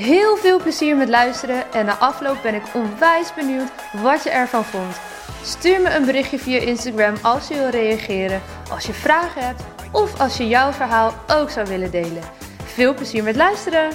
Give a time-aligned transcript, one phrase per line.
[0.00, 3.70] Heel veel plezier met luisteren en na afloop ben ik onwijs benieuwd
[4.02, 5.00] wat je ervan vond.
[5.42, 8.40] Stuur me een berichtje via Instagram als je wil reageren,
[8.70, 12.22] als je vragen hebt of als je jouw verhaal ook zou willen delen.
[12.64, 13.90] Veel plezier met luisteren!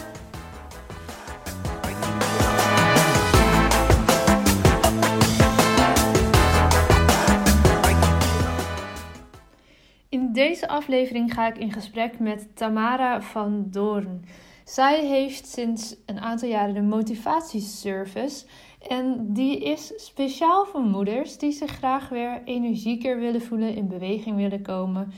[10.09, 14.25] In deze aflevering ga ik in gesprek met Tamara van Doorn.
[14.65, 18.45] Zij heeft sinds een aantal jaren de motivatieservice.
[18.87, 24.35] En die is speciaal voor moeders die zich graag weer energieker willen voelen, in beweging
[24.35, 25.11] willen komen.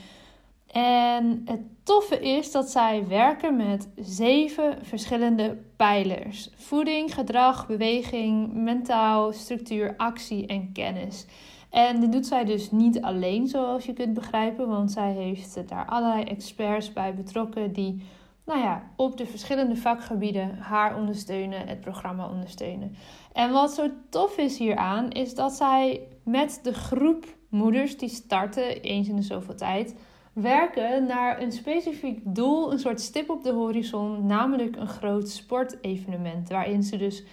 [0.72, 9.32] En het toffe is dat zij werken met zeven verschillende pijlers: voeding, gedrag, beweging, mentaal,
[9.32, 11.26] structuur, actie en kennis.
[11.70, 15.86] En dit doet zij dus niet alleen, zoals je kunt begrijpen, want zij heeft daar
[15.86, 18.02] allerlei experts bij betrokken die
[18.48, 22.94] nou ja, op de verschillende vakgebieden haar ondersteunen, het programma ondersteunen.
[23.32, 28.80] En wat zo tof is hieraan, is dat zij met de groep moeders die starten
[28.80, 29.94] eens in de zoveel tijd
[30.32, 36.48] werken naar een specifiek doel, een soort stip op de horizon, namelijk een groot sportevenement.
[36.48, 37.24] Waarin ze dus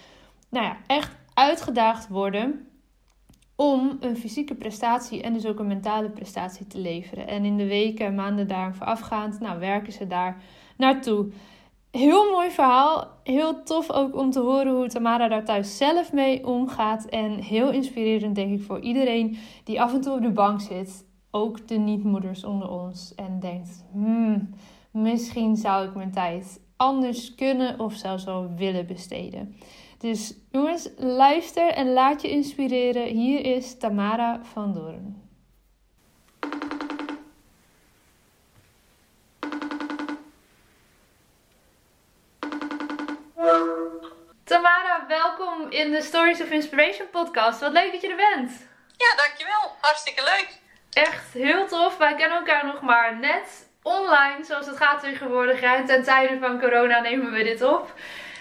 [0.50, 2.68] nou ja, echt uitgedaagd worden
[3.56, 7.28] om een fysieke prestatie en dus ook een mentale prestatie te leveren.
[7.28, 10.42] En in de weken en maanden daar voorafgaand, nou, werken ze daar
[10.78, 11.28] naartoe.
[11.92, 13.08] Heel mooi verhaal.
[13.23, 17.06] Heel tof ook om te horen hoe Tamara daar thuis zelf mee omgaat.
[17.06, 21.06] En heel inspirerend, denk ik, voor iedereen die af en toe op de bank zit.
[21.31, 23.16] Ook de niet-moeders onder ons.
[23.16, 24.50] En denkt: hmm,
[24.91, 29.56] misschien zou ik mijn tijd anders kunnen of zelfs wel willen besteden.
[29.97, 33.07] Dus jongens, luister en laat je inspireren.
[33.07, 35.25] Hier is Tamara van Doorn.
[45.66, 47.59] Welkom in de Stories of Inspiration podcast.
[47.59, 48.52] Wat leuk dat je er bent.
[48.98, 49.76] Ja, dankjewel.
[49.81, 50.48] Hartstikke leuk.
[50.94, 51.98] Echt heel tof.
[51.98, 55.62] Wij kennen elkaar nog maar net online, zoals het gaat tegenwoordig.
[55.62, 57.94] En ten tijde van corona nemen we dit op.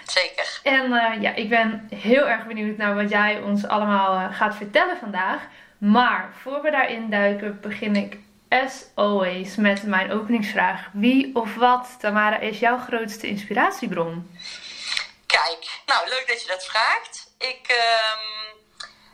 [0.03, 0.59] Zeker.
[0.63, 4.55] En uh, ja, ik ben heel erg benieuwd naar wat jij ons allemaal uh, gaat
[4.55, 5.41] vertellen vandaag.
[5.77, 8.17] Maar voor we daarin duiken, begin ik
[8.49, 10.89] as always met mijn openingsvraag.
[10.93, 14.29] Wie of wat, Tamara, is jouw grootste inspiratiebron?
[15.25, 17.27] Kijk, nou leuk dat je dat vraagt.
[17.37, 18.63] Ik um,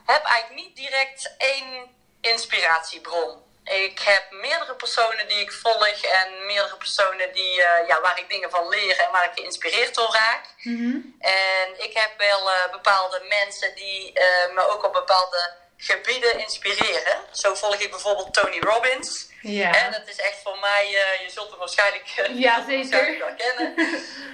[0.06, 3.50] heb eigenlijk niet direct één inspiratiebron.
[3.64, 8.30] Ik heb meerdere personen die ik volg en meerdere personen die, uh, ja, waar ik
[8.30, 10.54] dingen van leer en waar ik geïnspireerd door raak.
[10.62, 11.16] Mm -hmm.
[11.18, 17.16] En ik heb wel uh, bepaalde mensen die uh, me ook op bepaalde gebieden inspireren.
[17.32, 19.30] Zo volg ik bijvoorbeeld Tony Robbins.
[19.40, 19.74] Ja.
[19.74, 20.88] En dat is echt voor mij,
[21.24, 23.18] je zult hem waarschijnlijk, ja, zeker.
[23.18, 23.74] wel kennen.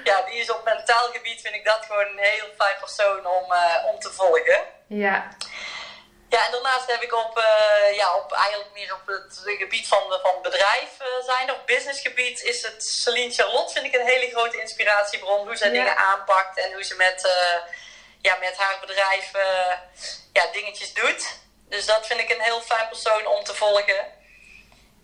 [0.04, 3.52] ja, die is op mentaal gebied, vind ik dat gewoon een heel fijn persoon om,
[3.92, 4.60] om te volgen.
[4.86, 5.36] Ja.
[6.28, 10.02] Ja, en daarnaast heb ik op, uh, ja, op eigenlijk meer op het gebied van,
[10.22, 11.50] van bedrijf uh, zijn.
[11.50, 15.46] Op businessgebied is het Celine Charlotte, vind ik een hele grote inspiratiebron.
[15.46, 15.74] Hoe zij ja.
[15.74, 17.72] dingen aanpakt en hoe ze met, uh,
[18.28, 19.30] ja, met haar bedrijf
[20.32, 21.22] ja, dingetjes doet.
[21.68, 24.00] Dus dat vind ik een heel fijn persoon om te volgen.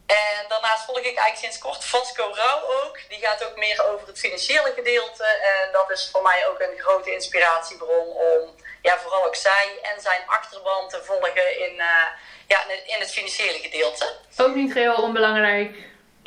[0.07, 2.99] En daarnaast volg ik eigenlijk sinds kort Vasco Rauw ook.
[3.09, 5.25] Die gaat ook meer over het financiële gedeelte.
[5.25, 10.01] En dat is voor mij ook een grote inspiratiebron om ja, vooral ook zij en
[10.01, 12.07] zijn achterban te volgen in, uh,
[12.47, 14.17] ja, in het financiële gedeelte.
[14.37, 15.77] Ook niet geheel onbelangrijk.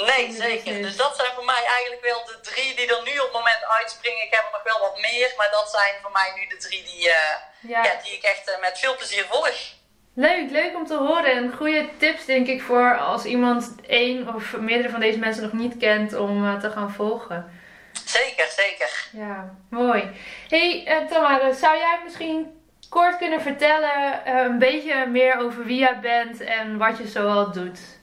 [0.06, 0.82] Nee, zeker.
[0.82, 3.64] Dus dat zijn voor mij eigenlijk wel de drie die er nu op het moment
[3.68, 4.24] uitspringen.
[4.24, 6.84] Ik heb er nog wel wat meer, maar dat zijn voor mij nu de drie
[6.84, 7.14] die, uh,
[7.60, 7.84] ja.
[7.84, 7.94] ja.
[8.04, 9.76] die ik echt uh, met veel plezier volg.
[10.14, 11.32] Leuk, leuk om te horen.
[11.32, 15.54] En goede tips denk ik voor als iemand één of meerdere van deze mensen nog
[15.54, 17.62] niet kent om te gaan volgen.
[18.06, 19.08] Zeker, zeker.
[19.12, 20.12] Ja, mooi.
[20.48, 26.42] hey, Tamara, zou jij misschien kort kunnen vertellen een beetje meer over wie jij bent
[26.42, 27.97] en wat je zoal doet?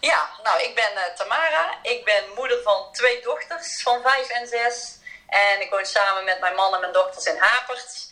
[0.00, 1.78] Ja, nou, ik ben uh, Tamara.
[1.82, 4.96] Ik ben moeder van twee dochters van vijf en zes.
[5.28, 8.06] En ik woon samen met mijn man en mijn dochters in Hapert.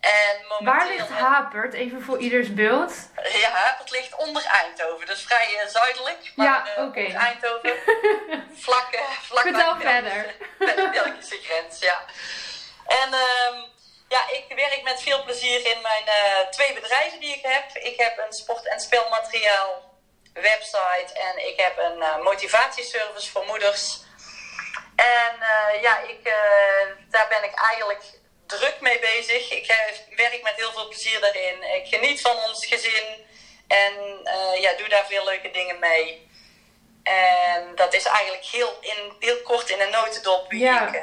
[0.00, 0.64] En momenteel...
[0.64, 1.74] Waar ligt Hapert?
[1.74, 2.92] Even voor ieders beeld.
[3.32, 5.06] Ja, Hapert ligt onder Eindhoven.
[5.06, 6.32] Dus vrij uh, zuidelijk.
[6.34, 7.00] Maar ja, oké.
[7.00, 7.14] Okay.
[7.14, 7.74] Eindhoven.
[8.66, 10.34] vlak, uh, vlak Vertel verder.
[10.58, 12.04] Bij de Belgische grens, ja.
[12.86, 13.64] En um,
[14.08, 17.76] Ja, ik werk met veel plezier in mijn uh, twee bedrijven die ik heb.
[17.76, 19.87] Ik heb een sport- en spelmateriaal
[20.40, 24.02] website en ik heb een uh, motivatieservice voor moeders.
[24.96, 26.32] En uh, ja, ik,
[27.10, 28.02] daar ben ik eigenlijk
[28.46, 29.50] druk mee bezig.
[29.50, 29.66] Ik
[30.16, 31.62] werk met heel veel plezier daarin.
[31.62, 33.26] Ik geniet van ons gezin
[33.68, 33.92] en
[34.60, 36.30] ja, doe daar veel leuke dingen mee.
[37.02, 41.02] En dat is eigenlijk heel, in, heel kort in een notendop wie, ik,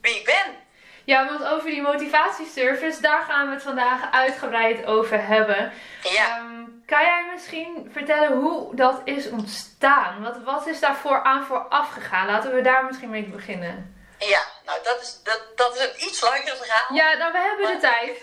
[0.00, 0.64] wie ik ben.
[1.04, 5.72] Ja, want over die motivatieservice, daar gaan we het vandaag uitgebreid over hebben.
[6.02, 6.38] Ja.
[6.38, 6.55] Um,
[6.86, 10.22] kan jij misschien vertellen hoe dat is ontstaan?
[10.22, 12.26] Wat, wat is daarvoor aan vooraf gegaan?
[12.26, 13.94] Laten we daar misschien mee beginnen.
[14.18, 16.94] Ja, nou dat is, dat, dat is een iets langer verhaal.
[16.94, 18.18] Ja, nou we hebben de tijd.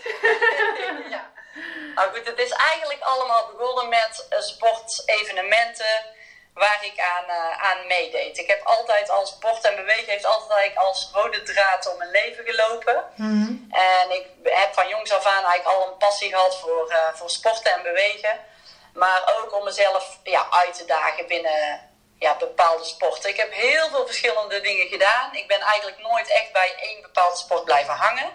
[1.15, 1.31] ja.
[1.95, 6.05] Nou goed, het is eigenlijk allemaal begonnen met uh, sportevenementen
[6.53, 8.37] waar ik aan, uh, aan meedeed.
[8.37, 12.45] Ik heb altijd als sport en bewegen heeft altijd als rode draad om mijn leven
[12.45, 13.03] gelopen.
[13.15, 17.13] Mm En ik heb van jongs af aan eigenlijk al een passie gehad voor, uh,
[17.13, 18.39] voor sporten en bewegen.
[18.93, 23.29] Maar ook om mezelf ja, uit te dagen binnen ja, bepaalde sporten.
[23.29, 25.35] Ik heb heel veel verschillende dingen gedaan.
[25.35, 28.31] Ik ben eigenlijk nooit echt bij één bepaalde sport blijven hangen.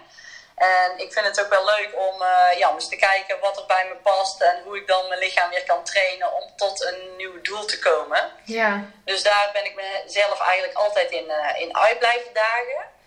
[0.59, 3.57] En ik vind het ook wel leuk om, uh, ja, om eens te kijken wat
[3.57, 6.83] er bij me past en hoe ik dan mijn lichaam weer kan trainen om tot
[6.83, 8.31] een nieuw doel te komen.
[8.43, 8.85] Ja.
[9.05, 12.97] Dus daar ben ik mezelf eigenlijk altijd in, uh, in uit blijven dagen.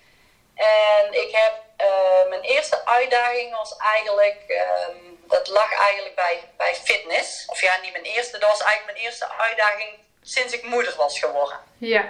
[0.54, 6.74] En ik heb uh, mijn eerste uitdaging was eigenlijk, um, dat lag eigenlijk bij, bij
[6.74, 7.44] fitness.
[7.46, 9.90] Of ja, niet mijn eerste, dat was eigenlijk mijn eerste uitdaging
[10.22, 11.58] sinds ik moeder was geworden.
[11.78, 12.04] Ja.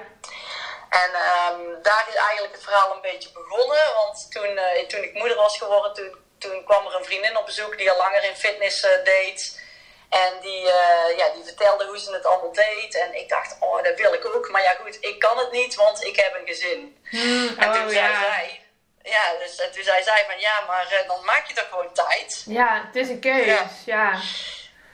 [0.89, 3.95] En um, daar is eigenlijk het verhaal een beetje begonnen.
[3.95, 7.47] Want toen, uh, toen ik moeder was geworden, toen, toen kwam er een vriendin op
[7.47, 9.61] bezoek die al langer in fitness uh, deed.
[10.09, 12.95] En die, uh, ja, die vertelde hoe ze het allemaal deed.
[12.95, 14.51] En ik dacht, oh, dat wil ik ook.
[14.51, 16.99] Maar ja, goed, ik kan het niet, want ik heb een gezin.
[17.11, 18.21] Mm, en toen oh, zei ja.
[18.21, 18.63] zij,
[19.03, 22.43] ja, dus en toen zei zij van ja, maar dan maak je toch gewoon tijd.
[22.47, 23.47] Ja, het is een keus.
[23.47, 23.71] Ja.
[23.85, 24.21] ja.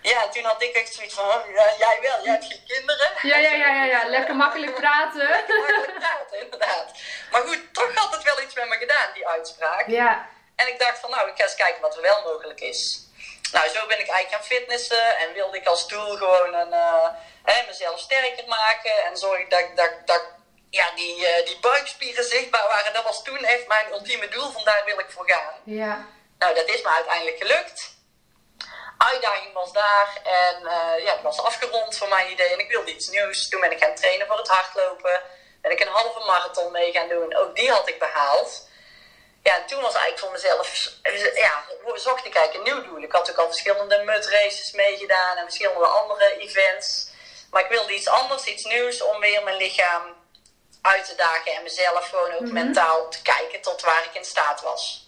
[0.02, 1.46] Ja, toen had ik echt zoiets van, oh,
[1.78, 3.10] jij wel, jij hebt geen kinderen.
[3.22, 4.08] Ja, ja, ja, ja, ja.
[4.08, 5.28] lekker makkelijk praten.
[5.36, 6.92] lekker makkelijk praten, inderdaad.
[7.30, 9.86] Maar goed, toch had het wel iets met me gedaan, die uitspraak.
[9.86, 10.28] Ja.
[10.56, 13.06] En ik dacht van, nou, ik ga eens kijken wat er wel mogelijk is.
[13.52, 17.08] Nou, zo ben ik eigenlijk gaan fitnessen en wilde ik als doel gewoon een, uh,
[17.42, 19.04] hè, mezelf sterker maken.
[19.04, 20.22] En zorg dat, dat, dat
[20.70, 22.92] ja, die, uh, die buikspieren zichtbaar waren.
[22.92, 25.54] Dat was toen echt mijn ultieme doel, vandaar wil ik voor gaan.
[25.64, 26.06] Ja.
[26.38, 27.96] Nou, dat is me uiteindelijk gelukt
[28.98, 32.90] uitdaging was daar en uh, ja, het was afgerond voor mijn idee en ik wilde
[32.90, 33.48] iets nieuws.
[33.48, 35.22] Toen ben ik gaan trainen voor het hardlopen.
[35.62, 37.36] Ben ik een halve marathon mee gaan doen.
[37.36, 38.66] Ook die had ik behaald.
[39.42, 40.90] Ja, en toen was eigenlijk voor mezelf,
[41.34, 43.02] ja, zocht ik eigenlijk een nieuw doel.
[43.02, 47.10] Ik had ook al verschillende mud races meegedaan en verschillende andere events.
[47.50, 50.16] Maar ik wilde iets anders, iets nieuws om weer mijn lichaam
[50.82, 52.54] uit te dagen en mezelf gewoon ook mm -hmm.
[52.54, 55.06] mentaal te kijken tot waar ik in staat was.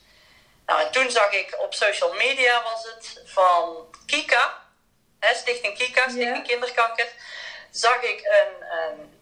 [0.67, 4.63] Nou, en toen zag ik op social media was het van Kika,
[5.21, 6.45] hè, Stichting Kika, Stichting yeah.
[6.45, 7.09] Kinderkanker,
[7.71, 9.19] zag ik een, een,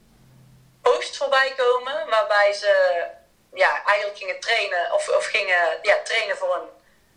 [0.82, 3.04] post voorbij komen waarbij ze
[3.54, 6.68] ja, eigenlijk gingen trainen, of, of gingen ja, trainen voor, een,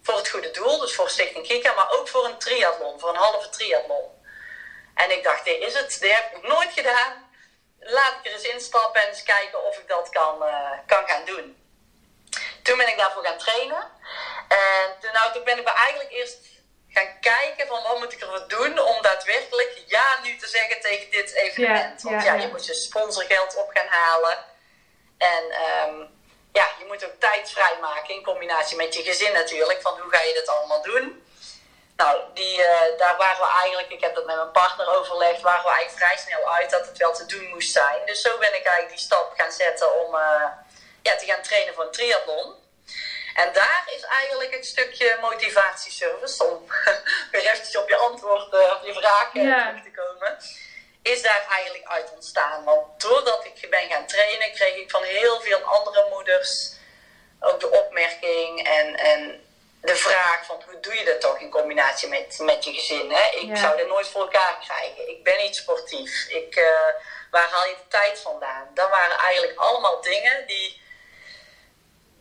[0.02, 3.16] voor het goede doel, dus voor Stichting Kika, maar ook voor een triathlon, voor een
[3.16, 4.20] halve triathlon.
[4.96, 7.21] En ik dacht, dit is het, dit heb ik nog nooit gedaan.
[7.84, 11.26] Laat ik er eens instappen en eens kijken of ik dat kan, uh, kan gaan
[11.26, 11.58] doen.
[12.64, 13.92] Toen ben ik daarvoor gaan trainen.
[14.48, 16.38] En toen, nou, toen ben ik eigenlijk eerst
[16.90, 21.12] gaan kijken van wat moet ik ervoor doen om daadwerkelijk ja nu te zeggen tegen
[21.12, 22.02] dit evenement.
[22.02, 24.38] Want ja, ja, je moet je sponsorgeld op gaan halen.
[25.18, 26.20] En um,
[26.52, 29.82] ja, je moet ook tijd vrijmaken in combinatie met je gezin natuurlijk.
[29.82, 31.26] Van hoe ga je dit allemaal doen?
[32.02, 35.64] Nou, die, uh, daar waren we eigenlijk, ik heb dat met mijn partner overlegd, waren
[35.64, 38.06] we eigenlijk vrij snel uit dat het wel te doen moest zijn.
[38.06, 40.48] Dus zo ben ik eigenlijk die stap gaan zetten om uh,
[41.02, 42.56] ja, te gaan trainen voor een triathlon.
[43.36, 46.68] En daar is eigenlijk het stukje motivatieservice, om
[47.32, 49.68] weer eventjes op je antwoord, uh, op je vraag uh, Ja.
[49.68, 50.38] terug te komen,
[51.02, 52.64] is daar eigenlijk uit ontstaan.
[52.64, 56.74] Want doordat ik ben gaan trainen, kreeg ik van heel veel andere moeders
[57.40, 59.50] ook de opmerking en, en
[59.82, 63.12] de vraag van hoe doe je dat toch in combinatie met, met je gezin.
[63.12, 63.30] Hè?
[63.30, 63.56] Ik Ja.
[63.56, 65.10] zou dit nooit voor elkaar krijgen.
[65.10, 66.26] Ik ben niet sportief.
[66.28, 66.70] Ik, uh,
[67.32, 68.68] waar haal je de tijd vandaan?
[68.74, 70.82] Dat waren eigenlijk allemaal dingen die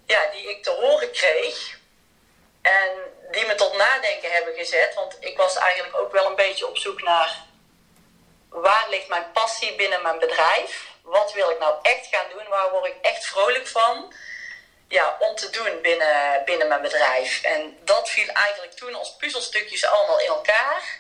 [0.07, 1.79] ja, die ik te horen kreeg.
[2.63, 2.91] En
[3.31, 4.95] die me tot nadenken hebben gezet.
[4.95, 7.45] Want ik was eigenlijk ook wel een beetje op zoek naar
[8.49, 10.89] waar ligt mijn passie binnen mijn bedrijf?
[11.03, 12.49] Wat wil ik nou echt gaan doen?
[12.49, 14.15] Waar word ik echt vrolijk van?
[14.91, 17.43] Ja, om te doen binnen, binnen mijn bedrijf.
[17.43, 20.99] En dat viel eigenlijk toen als puzzelstukjes allemaal in elkaar.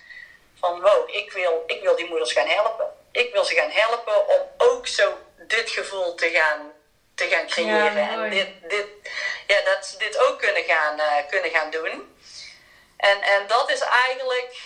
[0.58, 2.86] Van wow, ik wil, ik wil die moeders gaan helpen.
[3.12, 6.72] Ik wil ze gaan helpen om ook zo dit gevoel te gaan
[7.20, 8.02] te gaan creëren.
[8.02, 8.86] Ja, en dit, dit,
[9.46, 12.16] ja, dat ze dit ook kunnen gaan, kunnen gaan doen.
[12.96, 14.56] En, en dat is eigenlijk,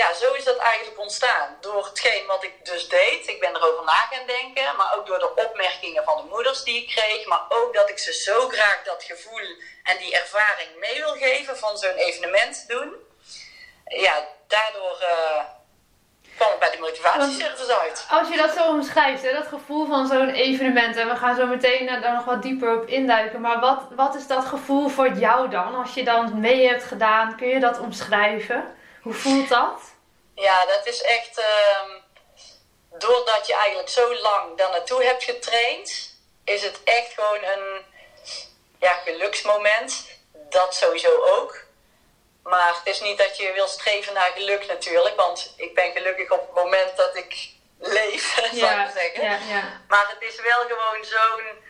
[0.00, 1.56] ja, zo is dat eigenlijk ontstaan.
[1.60, 5.18] Door hetgeen wat ik dus deed, ik ben erover na gaan denken, maar ook door
[5.18, 8.82] de opmerkingen van de moeders die ik kreeg, maar ook dat ik ze zo graag
[8.84, 9.46] dat gevoel
[9.82, 12.92] en die ervaring mee wil geven van zo'n evenement doen.
[13.84, 15.40] Ja, daardoor uh,
[16.36, 18.06] kwam ik bij de motivatieservice uit.
[18.10, 21.46] Als je dat zo omschrijft, hè, dat gevoel van zo'n evenement, en we gaan zo
[21.46, 25.48] meteen daar nog wat dieper op induiken, maar wat, wat is dat gevoel voor jou
[25.48, 25.74] dan?
[25.74, 28.76] Als je dan mee hebt gedaan, kun je dat omschrijven?
[29.08, 29.80] Hoe voelt dat?
[30.34, 31.38] Ja, dat is echt.
[31.38, 31.94] Uh,
[32.98, 37.84] doordat je eigenlijk zo lang daar naartoe hebt getraind, is het echt gewoon een
[38.78, 40.06] ja, geluksmoment.
[40.32, 41.64] Dat sowieso ook.
[42.42, 45.16] Maar het is niet dat je wil streven naar geluk natuurlijk.
[45.16, 49.22] Want ik ben gelukkig op het moment dat ik leef, zou ik zeggen.
[49.22, 49.80] Ja, ja.
[49.88, 51.64] Maar het is wel gewoon zo'n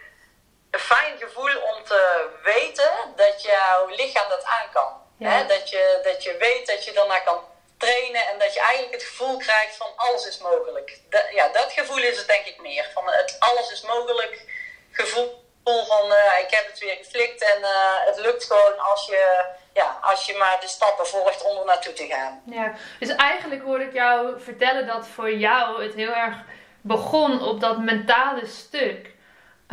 [0.71, 5.07] fijn gevoel om te weten dat jouw lichaam dat aan kan.
[5.19, 5.47] Hè?
[5.47, 7.41] Dat, je, dat je weet dat je daarna kan
[7.77, 10.99] trainen en dat je eigenlijk het gevoel krijgt van alles is mogelijk.
[11.35, 12.91] ja, dat gevoel is het denk ik meer.
[12.95, 14.45] Van het alles is mogelijk
[14.91, 19.45] gevoel van uh, ik heb het weer geflikt en uh, het lukt gewoon als je,
[19.75, 22.43] ja, als je maar de stappen volgt om er naartoe te gaan.
[22.45, 26.37] Ja, dus eigenlijk hoor ik jou vertellen dat voor jou het heel erg
[26.81, 29.11] begon op dat mentale stuk.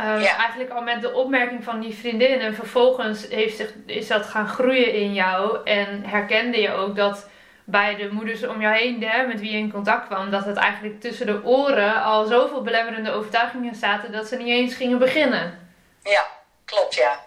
[0.00, 0.36] Um, ja.
[0.36, 4.48] Eigenlijk al met de opmerking van die vriendin en vervolgens heeft zich, is dat gaan
[4.48, 7.28] groeien in jou en herkende je ook dat
[7.64, 10.56] bij de moeders om jou heen, hè, met wie je in contact kwam, dat het
[10.56, 15.68] eigenlijk tussen de oren al zoveel belemmerende overtuigingen zaten dat ze niet eens gingen beginnen.
[16.02, 16.26] Ja,
[16.64, 17.20] klopt ja.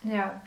[0.00, 0.42] Ja.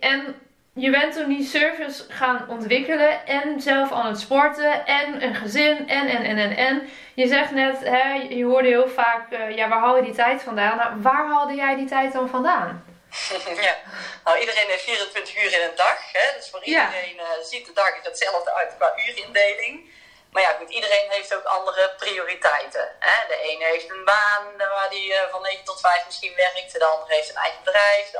[0.00, 0.34] En
[0.74, 5.88] je bent toen die service gaan ontwikkelen en zelf aan het sporten en een gezin
[5.88, 6.90] en en en en en.
[7.14, 10.42] Je zegt net, hè, je hoorde heel vaak, uh, ja waar haal je die tijd
[10.42, 10.76] vandaan?
[10.76, 12.84] Nou, waar haalde jij die tijd dan vandaan?
[13.68, 13.76] ja,
[14.24, 16.36] nou iedereen heeft 24 uur in een dag, hè?
[16.36, 19.98] dus voor iedereen uh, ziet de dag er hetzelfde uit qua uurindeling.
[20.32, 22.88] Maar ja, goed, iedereen heeft ook andere prioriteiten.
[22.98, 23.26] Hè?
[23.28, 26.72] De ene heeft een baan waar hij uh, van 9 tot 5 misschien werkt.
[26.72, 28.10] De andere heeft een eigen bedrijf.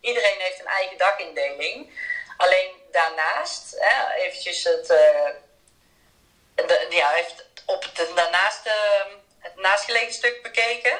[0.00, 1.90] Iedereen heeft een eigen dagindeling.
[2.36, 5.30] Alleen daarnaast, hè, eventjes het, uh,
[6.54, 8.72] de, ja, heeft op het, daarnaast, uh,
[9.38, 10.98] het naastgelegen stuk bekeken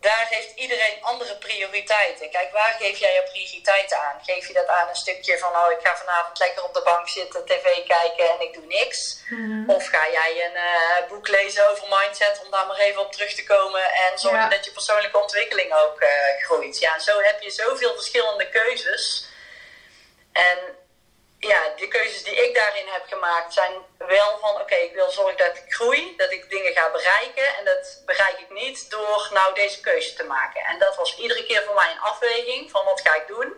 [0.00, 2.30] daar heeft iedereen andere prioriteiten.
[2.30, 4.18] Kijk, waar geef jij je prioriteiten aan?
[4.22, 7.08] Geef je dat aan een stukje van, oh, ik ga vanavond lekker op de bank
[7.08, 9.20] zitten, tv kijken en ik doe niks?
[9.28, 9.70] Mhm.
[9.70, 13.34] Of ga jij een uh, boek lezen over mindset om daar maar even op terug
[13.34, 16.08] te komen en zorgen dat je persoonlijke ontwikkeling ook uh,
[16.44, 16.78] groeit?
[16.78, 19.26] Ja, zo heb je zoveel verschillende keuzes.
[20.32, 20.58] En
[21.38, 25.36] ja, de keuzes die ik daarin heb gemaakt zijn wel van oké, ik wil zorgen
[25.36, 27.56] dat ik groei, dat ik dingen ga bereiken.
[27.58, 30.60] En dat bereik ik niet door nou deze keuze te maken.
[30.60, 33.52] En dat was iedere keer voor mij een afweging van wat ga ik doen.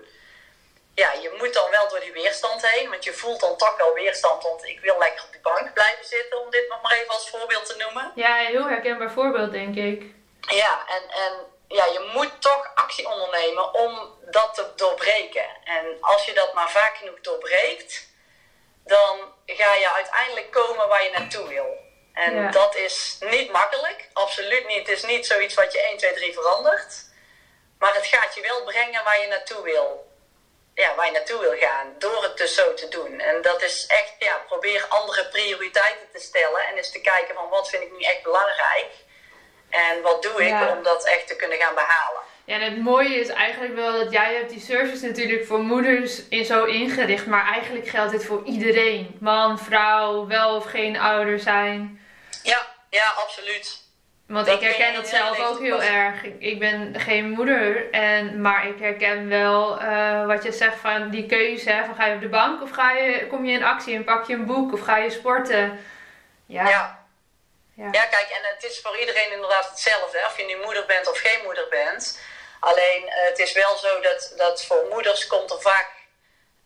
[0.94, 3.94] Ja, je moet dan wel door die weerstand heen, want je voelt dan toch wel
[3.94, 4.42] weerstand.
[4.42, 7.30] Want ik wil lekker op de bank blijven zitten, om dit nog maar even als
[7.30, 8.12] voorbeeld te noemen.
[8.14, 10.04] Ja, een heel herkenbaar voorbeeld, denk ik.
[10.40, 11.32] Ja, en, en
[11.68, 15.46] ja, je moet toch actie ondernemen om dat te doorbreken.
[15.64, 18.08] En als je dat maar vaak genoeg doorbreekt,
[18.84, 21.78] dan ga je uiteindelijk komen waar je naartoe wil.
[22.12, 24.78] En dat is niet makkelijk, absoluut niet.
[24.78, 27.08] Het is niet zoiets wat je 1, 2, 3 verandert.
[27.78, 30.08] Maar het gaat je wel brengen waar je naartoe wil.
[30.74, 33.20] Ja, waar je naartoe wil gaan, door het dus zo te doen.
[33.20, 37.48] En dat is echt, ja, probeer andere prioriteiten te stellen en eens te kijken van
[37.48, 38.90] wat vind ik nu echt belangrijk.
[39.70, 42.22] En wat doe ik om dat echt te kunnen gaan behalen?
[42.50, 46.28] Ja, en het mooie is eigenlijk wel dat jij hebt die service natuurlijk voor moeders
[46.28, 49.16] in zo ingericht, maar eigenlijk geldt dit voor iedereen.
[49.20, 52.00] Man, vrouw, wel of geen ouder zijn.
[52.42, 53.82] Ja, ja, absoluut.
[54.26, 56.24] Want ik herken dat zelf ook heel erg.
[56.38, 61.26] Ik ben geen moeder, en, maar ik herken wel uh, wat je zegt van die
[61.26, 61.70] keuze.
[61.70, 64.04] Hè, van ga je op de bank of ga je, kom je in actie en
[64.04, 65.80] pak je een boek of ga je sporten?
[66.46, 66.68] Ja.
[66.68, 66.98] ja.
[67.74, 67.90] Ja.
[67.90, 70.22] kijk, en het is voor iedereen inderdaad hetzelfde.
[70.26, 72.18] Of je nu moeder bent of geen moeder bent.
[72.60, 75.90] Alleen uh, het is wel zo dat, dat voor moeders komt er vaak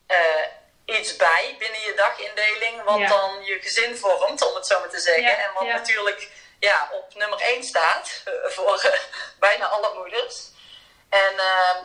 [0.08, 2.82] uh, iets bij binnen je dagindeling.
[2.82, 5.38] Wat dan je gezin vormt, om het zo maar te zeggen.
[5.38, 8.92] En wat natuurlijk ja, op nummer 1 staat voor uh,
[9.38, 10.52] bijna alle moeders.
[11.08, 11.34] En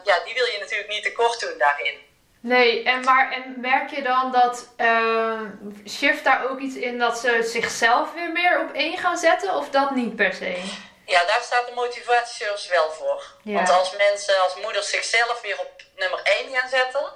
[0.03, 2.07] ja, die wil je natuurlijk niet tekort doen daarin.
[2.41, 5.41] Nee, en, maar, en merk je dan dat uh,
[5.87, 9.69] shift daar ook iets in dat ze zichzelf weer meer op één gaan zetten of
[9.69, 10.61] dat niet per se?
[11.09, 13.23] Ja, daar staat de motivatieservice wel voor.
[13.43, 17.13] Want als mensen, als moeders zichzelf weer op nummer 1 gaan zetten,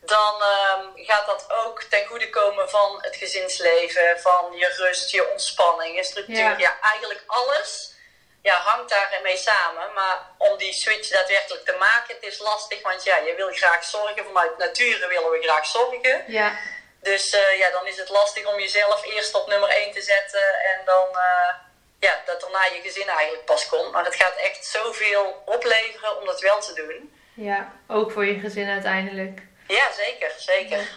[0.00, 5.30] dan uh, gaat dat ook ten goede komen van het gezinsleven, van je rust, je
[5.30, 6.36] ontspanning, je structuur.
[6.36, 7.94] Ja, ja eigenlijk alles
[8.42, 9.92] ja, hangt daarmee samen.
[9.92, 12.82] Maar om die switch daadwerkelijk te maken, het is lastig.
[12.82, 14.24] Want ja, je wil graag zorgen.
[14.24, 16.24] Vanuit nature willen we graag zorgen.
[16.26, 16.58] Ja.
[17.02, 20.44] Dus uh, ja, dan is het lastig om jezelf eerst op nummer 1 te zetten.
[20.62, 21.54] En dan, uh,
[22.00, 23.92] ja, dat daarna je gezin eigenlijk pas komt.
[23.92, 27.12] Maar het gaat echt zoveel opleveren om dat wel te doen.
[27.34, 29.40] Ja, ook voor je gezin uiteindelijk.
[29.66, 30.88] Ja, zeker, zeker.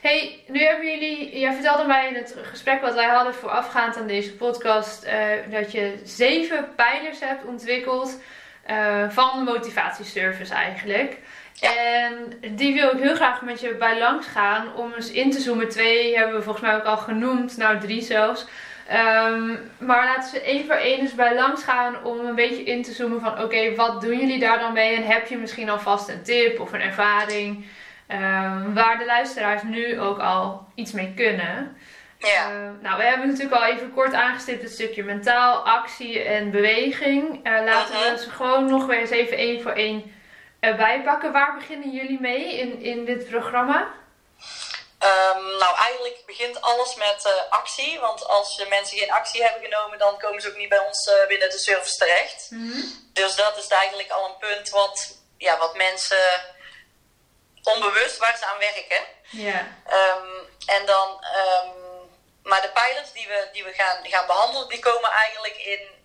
[0.00, 4.06] Hey, nu hebben jullie, jij vertelde mij in het gesprek wat wij hadden voorafgaand aan
[4.06, 5.12] deze podcast, uh,
[5.50, 8.18] dat je zeven pijlers hebt ontwikkeld
[8.70, 11.16] uh, van de motivatieservice eigenlijk.
[11.52, 11.76] Ja.
[11.76, 15.40] En die wil ik heel graag met je bij langs gaan om eens in te
[15.40, 15.68] zoomen.
[15.68, 18.46] Twee hebben we volgens mij ook al genoemd, nou drie zelfs.
[18.90, 22.82] Um, maar laten we één voor één eens bij langs gaan om een beetje in
[22.82, 24.96] te zoomen van oké, wat doen jullie daar dan mee?
[24.96, 27.66] En heb je misschien alvast een tip of een ervaring
[28.08, 31.76] um, waar de luisteraars nu ook al iets mee kunnen?
[32.18, 32.50] Ja.
[32.50, 37.46] Uh, nou, we hebben natuurlijk al even kort aangestipt het stukje mentaal, actie en beweging.
[37.46, 40.02] Uh, laten we ze gewoon nog weer eens even één voor één
[40.60, 41.32] erbij pakken.
[41.32, 43.88] Waar beginnen jullie mee in, in dit programma?
[45.04, 48.00] Um, nou, eigenlijk begint alles met uh, actie.
[48.00, 51.06] Want als uh, mensen geen actie hebben genomen, dan komen ze ook niet bij ons
[51.06, 52.46] uh, binnen de service terecht.
[52.50, 53.10] Mm-hmm.
[53.12, 56.44] Dus dat is eigenlijk al een punt wat, ja, wat mensen
[57.62, 59.04] onbewust waar ze aan werken.
[59.30, 59.76] Ja.
[59.90, 61.72] Um, en dan, um,
[62.42, 66.01] maar de pijlers die we, die we gaan, gaan behandelen, die komen eigenlijk in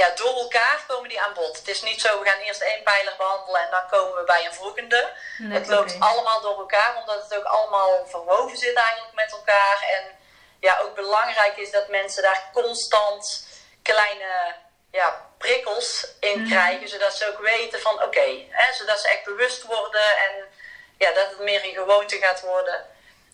[0.00, 1.56] ja, door elkaar komen die aan bod.
[1.56, 4.44] Het is niet zo, we gaan eerst één pijler behandelen en dan komen we bij
[4.44, 5.12] een volgende.
[5.38, 6.08] Nee, het loopt okay.
[6.08, 9.78] allemaal door elkaar, omdat het ook allemaal verwoven zit eigenlijk met elkaar.
[9.96, 10.04] En
[10.60, 13.48] ja, ook belangrijk is dat mensen daar constant
[13.82, 14.54] kleine
[14.90, 16.50] ja, prikkels in Mhm.
[16.50, 18.26] krijgen, zodat ze ook weten van oké,
[18.78, 20.44] zodat ze echt bewust worden en
[20.98, 22.84] ja, dat het meer een gewoonte gaat worden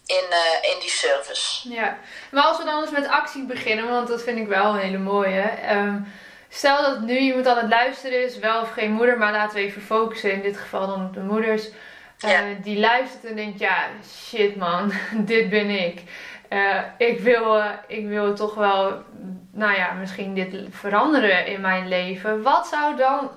[0.06, 1.68] in, uh, in die service.
[1.68, 1.98] Ja,
[2.30, 4.98] maar als we dan eens met actie beginnen, want dat vind ik wel een hele
[4.98, 5.58] mooie.
[5.70, 6.20] Um,
[6.54, 9.62] Stel dat nu iemand aan het luisteren is, wel of geen moeder, maar laten we
[9.62, 11.68] even focussen in dit geval dan op de moeders.
[11.68, 12.42] Uh, Ja.
[12.62, 14.92] Die luistert en denkt, ja, shit man,
[15.32, 16.02] dit ben ik.
[16.48, 19.02] Uh, ik, wil, uh, ik wil toch wel,
[19.52, 22.42] nou ja, misschien dit veranderen in mijn leven.
[22.42, 23.30] Wat zou dan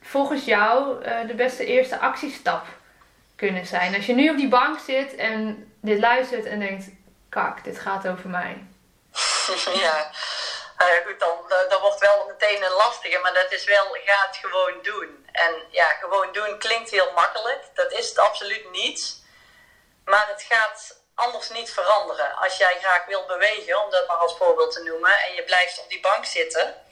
[0.00, 2.66] volgens jou de beste eerste actiestap
[3.36, 3.94] kunnen zijn?
[3.94, 6.88] Als je nu op die bank zit en dit luistert en denkt,
[7.28, 8.56] kak, dit gaat over mij.
[9.82, 10.10] ja.
[10.78, 14.36] Ja, goed, dan, dat wordt wel meteen een lastige, maar dat is wel, ga het
[14.36, 15.28] gewoon doen.
[15.32, 19.24] En ja, gewoon doen klinkt heel makkelijk, dat is het absoluut niet.
[20.04, 22.36] Maar het gaat anders niet veranderen.
[22.36, 25.78] Als jij graag wilt bewegen, om dat maar als voorbeeld te noemen, en je blijft
[25.78, 26.82] op die bank zitten,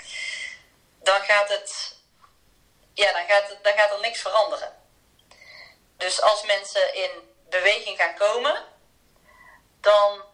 [1.03, 1.97] dan gaat het,
[2.95, 4.83] ja, dan gaat, het, dan gaat er niks veranderen.
[5.97, 8.65] Dus als mensen in beweging gaan komen,
[9.81, 10.25] dan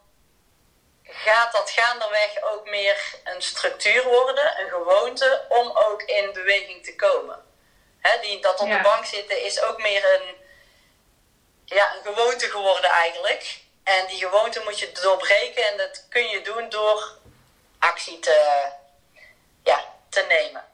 [1.11, 6.97] gaat dat gaandeweg ook meer een structuur worden, een gewoonte, om ook in beweging te
[6.97, 7.45] komen.
[8.01, 8.77] He, die, dat op Ja.
[8.77, 10.35] de bank zitten is ook meer een,
[11.65, 13.59] ja, een gewoonte geworden eigenlijk.
[13.85, 17.13] En die gewoonte moet je doorbreken en dat kun je doen door
[17.79, 18.67] actie te,
[19.65, 20.65] ja, te nemen.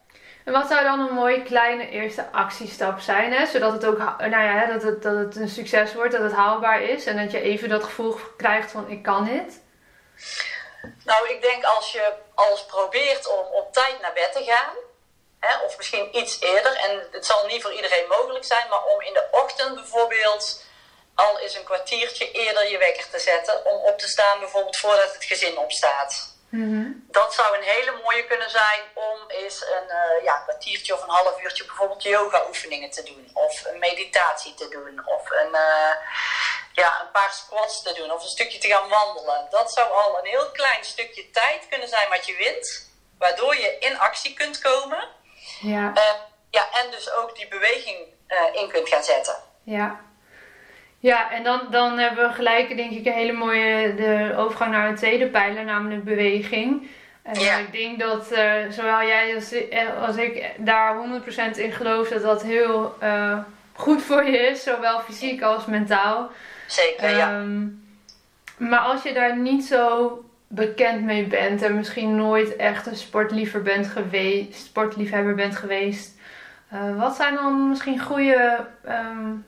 [0.44, 3.46] En wat zou dan een mooie kleine eerste actiestap zijn, hè?
[3.46, 6.82] zodat het ook nou ja, dat het, dat het een succes wordt, dat het haalbaar
[6.82, 9.60] is en dat je even dat gevoel krijgt van ik kan dit?
[11.04, 14.74] Nou, ik denk als je alles probeert om op tijd naar bed te gaan,
[15.40, 19.00] hè, of misschien iets eerder, en het zal niet voor iedereen mogelijk zijn, maar om
[19.00, 20.64] in de ochtend bijvoorbeeld
[21.14, 25.14] al eens een kwartiertje eerder je wekker te zetten om op te staan, bijvoorbeeld voordat
[25.14, 26.35] het gezin opstaat.
[26.56, 27.06] Mm-hmm.
[27.10, 31.08] Dat zou een hele mooie kunnen zijn om eens een uh, ja, kwartiertje of een
[31.08, 33.30] half uurtje bijvoorbeeld yoga oefeningen te doen.
[33.32, 35.06] Of een meditatie te doen.
[35.06, 35.94] Of een, uh,
[36.72, 38.10] ja, een paar squats te doen.
[38.12, 39.46] Of een stukje te gaan wandelen.
[39.50, 42.90] Dat zou al een heel klein stukje tijd kunnen zijn wat je wint.
[43.18, 45.08] Waardoor je in actie kunt komen.
[45.60, 45.92] Ja.
[45.94, 46.02] Uh,
[46.50, 47.98] ja, en dus ook die beweging
[48.52, 49.36] in kunt gaan zetten.
[49.64, 50.00] Ja.
[50.98, 54.88] Ja, en dan, dan hebben we gelijk denk ik een hele mooie de overgang naar
[54.88, 56.88] een tweede pijler, namelijk beweging.
[57.22, 57.58] En Ja.
[57.58, 59.54] ik denk dat uh, zowel jij als,
[60.06, 60.96] als ik daar
[61.54, 63.38] 100% in geloof dat dat heel uh,
[63.72, 66.30] goed voor je is, zowel fysiek als mentaal.
[66.66, 67.38] Zeker, ja.
[67.40, 67.84] Um,
[68.56, 73.62] maar als je daar niet zo bekend mee bent en misschien nooit echt een sportliever
[73.62, 76.18] bent geweest, sportliefhebber bent geweest,
[76.72, 79.44] uh, wat zijn dan misschien goede, um,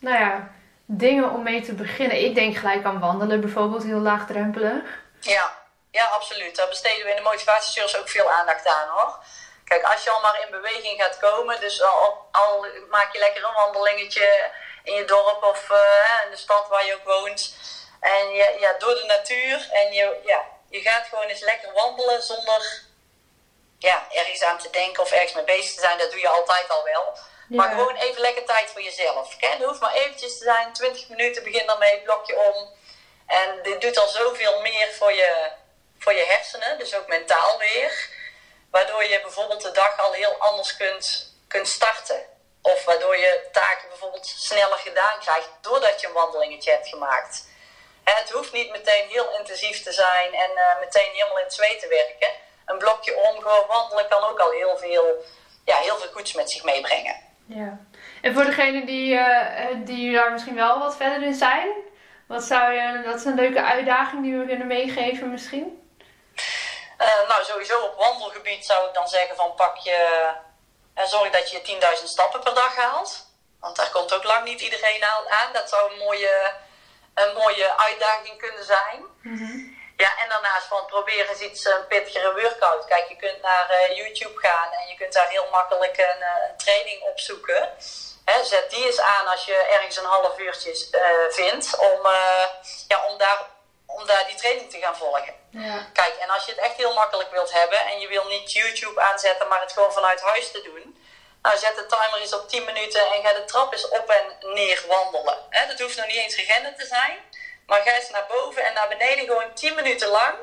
[0.00, 0.50] nou ja,
[0.98, 2.24] dingen om mee te beginnen?
[2.24, 4.82] Ik denk gelijk aan wandelen bijvoorbeeld, heel laagdrempelig.
[5.20, 5.56] Ja,
[5.90, 6.56] ja absoluut.
[6.56, 9.18] Daar besteden we in de motivatiesurs ook veel aandacht aan hoor.
[9.64, 13.44] Kijk, als je al maar in beweging gaat komen, dus al, al maak je lekker
[13.44, 14.50] een wandelingetje
[14.82, 15.78] in je dorp of uh,
[16.24, 17.54] in de stad waar je ook woont.
[18.00, 22.22] En je, ja, door de natuur en je, ja, je gaat gewoon eens lekker wandelen
[22.22, 22.82] zonder
[23.78, 26.68] ja, ergens aan te denken of ergens mee bezig te zijn, dat doe je altijd
[26.68, 27.18] al wel.
[27.56, 29.36] Maar gewoon even lekker tijd voor jezelf.
[29.38, 32.68] Het hoeft maar eventjes te zijn, 20 minuten, begin daarmee, blokje om.
[33.26, 35.50] En dit doet al zoveel meer voor je,
[35.98, 38.08] voor je hersenen, dus ook mentaal weer.
[38.70, 42.26] Waardoor je bijvoorbeeld de dag al heel anders kunt, kunt starten.
[42.62, 47.44] Of waardoor je taken bijvoorbeeld sneller gedaan krijgt doordat je een wandelingetje hebt gemaakt.
[48.04, 51.80] het hoeft niet meteen heel intensief te zijn en uh, meteen helemaal in het zweet
[51.80, 52.30] te werken.
[52.66, 55.24] Een blokje om, gewoon wandelen kan ook al heel veel,
[55.64, 57.21] ja, heel veel goeds met zich meebrengen.
[57.54, 57.78] Ja.
[58.20, 61.68] En voor degenen die, uh, die daar misschien wel wat verder in zijn,
[62.26, 65.90] wat zou je, dat is een leuke uitdaging die we kunnen meegeven misschien?
[66.98, 70.30] Uh, nou, sowieso op wandelgebied zou ik dan zeggen van pak je,
[70.98, 73.30] uh, zorg dat je 10.000 stappen per dag haalt.
[73.60, 75.52] Want daar komt ook lang niet iedereen aan.
[75.52, 76.52] Dat zou een mooie,
[77.14, 79.02] een mooie uitdaging kunnen zijn.
[79.22, 82.84] Mm Ja, en daarnaast van probeer eens iets een pittigere workout.
[82.84, 86.56] Kijk, je kunt naar uh, YouTube gaan en je kunt daar heel makkelijk een, een
[86.56, 87.70] training opzoeken.
[88.24, 92.44] Hè, zet die eens aan als je ergens een half uurtje uh, vindt om, uh,
[92.88, 93.38] ja, om, daar,
[93.86, 95.34] om daar die training te gaan volgen.
[95.50, 95.86] Ja.
[95.92, 99.00] Kijk, en als je het echt heel makkelijk wilt hebben en je wil niet YouTube
[99.00, 101.04] aanzetten, maar het gewoon vanuit huis te doen.
[101.42, 104.52] Nou, zet de timer eens op 10 minuten en ga de trap eens op en
[104.54, 105.38] neer wandelen.
[105.68, 107.18] Dat hoeft nog niet eens gegennen te zijn.
[107.66, 110.34] Maar ga eens naar boven en naar beneden gewoon 10 minuten lang.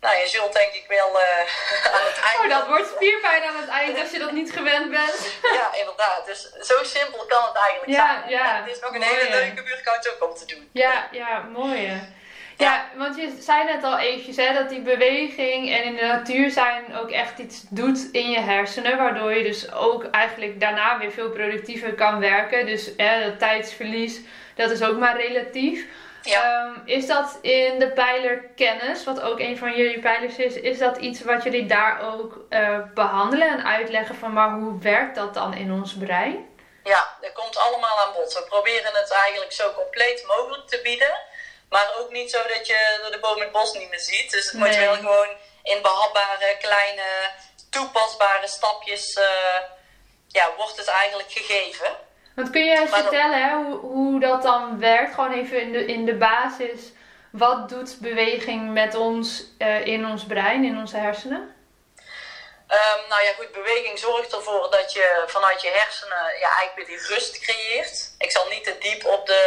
[0.00, 1.38] Nou, je zult denk ik wel uh,
[1.94, 2.52] aan het eind.
[2.52, 5.18] Oh, dat wordt spierpijn aan het eind als je dat niet gewend bent.
[5.58, 6.26] ja, inderdaad.
[6.26, 8.30] Dus zo simpel kan het eigenlijk ja, zijn.
[8.30, 10.68] Ja, en het is nog een hele leuke workout ook om te doen.
[10.72, 12.00] Ja, ja, mooi.
[12.60, 16.50] Ja, want je zei net al eventjes hè, dat die beweging en in de natuur
[16.50, 18.96] zijn ook echt iets doet in je hersenen.
[18.96, 22.66] Waardoor je dus ook eigenlijk daarna weer veel productiever kan werken.
[22.66, 24.20] Dus hè, dat tijdsverlies,
[24.54, 25.86] dat is ook maar relatief.
[26.22, 26.64] Ja.
[26.64, 30.78] Um, is dat in de pijler kennis, wat ook een van jullie pijlers is, is
[30.78, 35.34] dat iets wat jullie daar ook uh, behandelen en uitleggen van maar hoe werkt dat
[35.34, 36.48] dan in ons brein?
[36.84, 38.32] Ja, dat komt allemaal aan bod.
[38.32, 41.18] We proberen het eigenlijk zo compleet mogelijk te bieden,
[41.68, 44.30] maar ook niet zo dat je door de boom het bos niet meer ziet.
[44.30, 45.28] Dus het moet wel gewoon
[45.62, 47.30] in behapbare, kleine,
[47.70, 49.24] toepasbare stapjes, uh,
[50.28, 51.96] ja, wordt het eigenlijk gegeven.
[52.40, 55.14] Want kun je eens vertellen hè, hoe, hoe dat dan werkt?
[55.14, 56.80] Gewoon even in de, in de basis.
[57.32, 61.40] Wat doet beweging met ons uh, in ons brein, in onze hersenen?
[62.78, 66.86] Um, nou ja, goed, beweging zorgt ervoor dat je vanuit je hersenen ja, eigenlijk weer
[66.86, 68.14] die rust creëert.
[68.18, 69.44] Ik zal niet te diep op de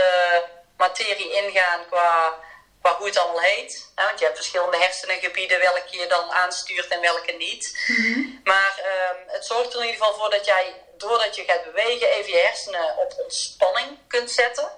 [0.78, 2.34] materie ingaan qua,
[2.82, 3.92] qua hoe het allemaal heet.
[3.96, 7.86] Hè, want je hebt verschillende hersenengebieden, welke je dan aanstuurt en welke niet.
[7.88, 8.42] Mm -hmm.
[8.44, 12.08] Maar um, het zorgt er in ieder geval voor dat jij doordat je gaat bewegen,
[12.08, 14.70] even je hersenen op ontspanning kunt zetten.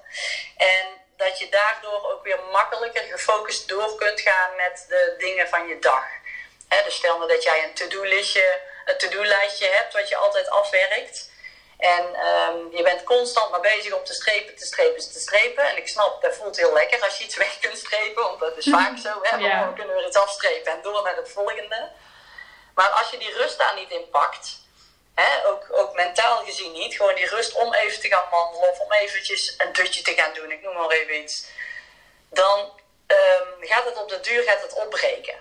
[0.58, 0.86] En
[1.18, 5.80] dat je daardoor ook weer makkelijker gefocust door kunt gaan met de dingen van je
[5.80, 6.06] dag.
[6.68, 11.34] He, dus stel nou dat jij een to-do-lijstje een to-do-lijstje hebt wat je altijd afwerkt.
[11.78, 15.64] En um, je bent constant maar bezig om te strepen, te strepen, te strepen.
[15.70, 18.58] En ik snap, dat voelt heel lekker als je iets weg kunt strepen, want dat
[18.58, 19.20] is vaak zo.
[19.22, 19.38] Hè?
[19.38, 21.92] Dan kunnen we iets afstrepen en door naar het volgende.
[22.76, 24.65] Maar als je die rust daar niet in pakt,
[25.46, 26.96] Ook, ook mentaal gezien niet.
[26.96, 30.34] Gewoon die rust om even te gaan wandelen of om eventjes een dutje te gaan
[30.34, 31.46] doen, ik noem maar even iets.
[32.30, 32.60] Dan
[33.08, 35.36] um, gaat het op de duur gaat het opbreken.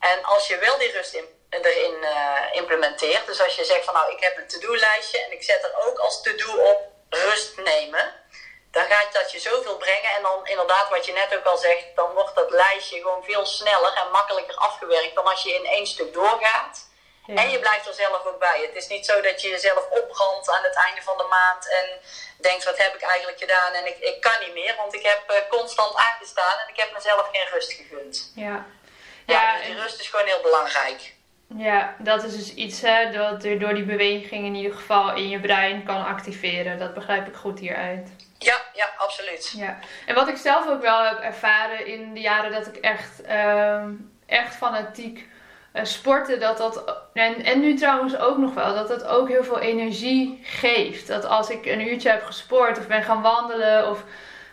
[0.00, 3.94] En als je wel die rust in, erin uh, implementeert, dus als je zegt van
[3.94, 8.14] nou ik heb een to-do-lijstje en ik zet er ook als to-do op rust nemen,
[8.70, 10.10] dan gaat dat je zoveel brengen.
[10.16, 13.46] En dan inderdaad, wat je net ook al zegt, dan wordt dat lijstje gewoon veel
[13.46, 16.88] sneller en makkelijker afgewerkt dan als je in één stuk doorgaat.
[17.34, 18.60] En je blijft er zelf ook bij.
[18.66, 21.86] Het is niet zo dat je jezelf opbrandt aan het einde van de maand en
[22.40, 23.72] denkt: wat heb ik eigenlijk gedaan?
[23.72, 26.92] En ik, ik kan niet meer, want ik heb uh, constant aangestaan en ik heb
[26.92, 28.32] mezelf geen rust gegund.
[28.34, 28.66] Ja,
[29.26, 31.12] ja, ja dus die rust is gewoon heel belangrijk.
[31.56, 35.28] Ja, dat is dus iets hè, dat er door die beweging in ieder geval in
[35.28, 36.78] je brein kan activeren.
[36.78, 38.08] Dat begrijp ik goed hieruit.
[38.38, 39.52] Ja, ja, absoluut.
[39.56, 39.78] Ja.
[40.06, 43.84] En wat ik zelf ook wel heb ervaren in de jaren dat ik echt, uh,
[44.26, 45.28] echt fanatiek
[45.74, 49.44] uh, sporten, dat dat, en, en nu trouwens ook nog wel, dat dat ook heel
[49.44, 51.06] veel energie geeft.
[51.06, 54.06] Dat als ik een uurtje heb gesport of ben gaan wandelen of een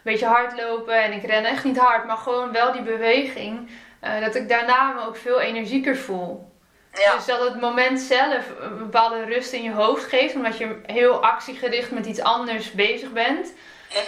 [0.04, 3.70] beetje hardlopen en ik ren echt niet hard, maar gewoon wel die beweging,
[4.04, 6.56] uh, dat ik daarna me ook veel energieker voel.
[6.94, 7.16] Ja.
[7.16, 11.24] Dus dat het moment zelf een bepaalde rust in je hoofd geeft, omdat je heel
[11.24, 13.54] actiegericht met iets anders bezig bent.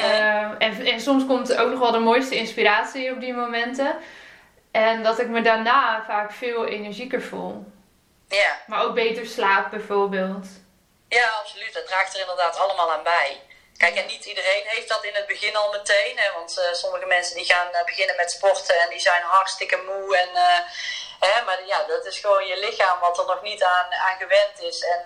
[0.02, 3.96] Uh, en, en soms komt ook nog wel de mooiste inspiratie op die momenten.
[4.72, 7.66] En dat ik me daarna vaak veel energieker voel.
[8.28, 8.58] Ja.
[8.68, 10.48] Maar ook beter slaap bijvoorbeeld.
[11.08, 11.74] Ja, absoluut.
[11.74, 13.42] Dat draagt er inderdaad allemaal aan bij.
[13.78, 16.18] Kijk, en niet iedereen heeft dat in het begin al meteen.
[16.18, 19.78] Hè, want uh, sommige mensen die gaan uh, beginnen met sporten en die zijn hartstikke
[19.86, 20.18] moe.
[20.18, 20.60] En, uh,
[21.20, 24.62] hè, maar ja, dat is gewoon je lichaam wat er nog niet aan, aan gewend
[24.62, 24.84] is.
[24.84, 25.06] En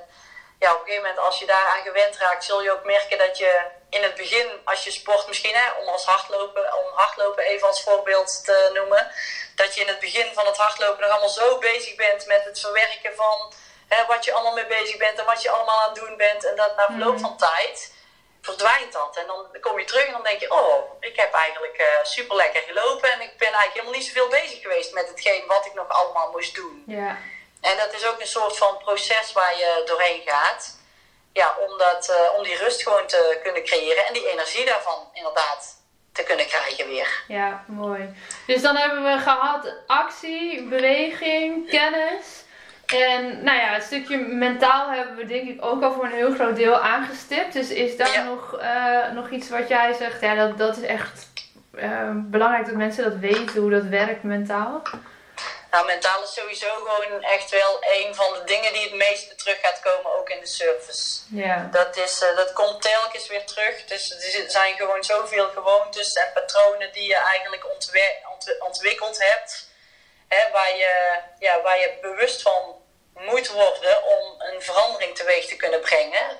[0.59, 3.17] ja, op een gegeven moment als je daar aan gewend raakt, zul je ook merken
[3.17, 3.61] dat je
[3.93, 7.83] in het begin, als je sport misschien, hè, om, als hardlopen, om hardlopen even als
[7.83, 9.11] voorbeeld te noemen,
[9.55, 12.59] dat je in het begin van het hardlopen nog allemaal zo bezig bent met het
[12.59, 13.53] verwerken van
[13.87, 16.45] hè, wat je allemaal mee bezig bent en wat je allemaal aan het doen bent.
[16.45, 17.93] En dat na verloop van tijd
[18.41, 19.17] verdwijnt dat.
[19.17, 22.35] En dan kom je terug en dan denk je, oh, ik heb eigenlijk uh, super
[22.35, 25.73] lekker gelopen en ik ben eigenlijk helemaal niet zoveel bezig geweest met hetgeen wat ik
[25.73, 26.83] nog allemaal moest doen.
[26.87, 27.17] Ja.
[27.61, 30.77] En dat is ook een soort van proces waar je doorheen gaat.
[31.33, 35.09] Ja, om, dat, uh, om die rust gewoon te kunnen creëren en die energie daarvan
[35.13, 37.23] inderdaad te kunnen krijgen weer.
[37.27, 38.09] Ja, mooi.
[38.47, 42.43] Dus dan hebben we gehad actie, beweging, kennis.
[42.85, 46.33] En nou ja, het stukje mentaal hebben we denk ik ook al voor een heel
[46.33, 47.53] groot deel aangestipt.
[47.53, 50.21] Dus is daar nog, uh, nog iets wat jij zegt?
[50.21, 51.31] Ja, dat, dat is echt
[51.75, 54.81] uh, belangrijk dat mensen dat weten hoe dat werkt mentaal.
[55.73, 59.59] Nou, mentaal is sowieso gewoon echt wel een van de dingen die het meeste terug
[59.59, 61.19] gaat komen, ook in de service.
[61.29, 61.69] Ja.
[61.71, 63.85] Dat, is, uh, dat komt telkens weer terug.
[63.85, 67.91] Dus er zijn gewoon zoveel gewoontes en patronen die je eigenlijk ont
[68.59, 69.67] ontwikkeld hebt.
[70.27, 72.81] Hè, waar, je, ja, waar je bewust van
[73.13, 76.37] moet worden om een verandering teweeg te kunnen brengen,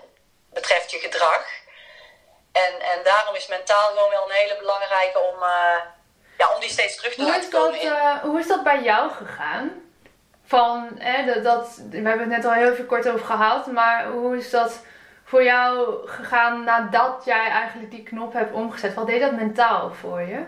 [0.50, 1.46] betreft je gedrag.
[2.52, 5.82] En, en daarom is mentaal gewoon wel een hele belangrijke om, uh,
[6.44, 7.74] ja, om die steeds terug te hoe laten komen.
[7.74, 9.72] Dat, uh, hoe is dat bij jou gegaan?
[10.46, 14.08] Van, hè, dat, dat, we hebben het net al heel even kort over gehad, maar
[14.08, 14.82] hoe is dat
[15.24, 18.94] voor jou gegaan nadat jij eigenlijk die knop hebt omgezet?
[18.94, 20.46] Wat deed dat mentaal voor je?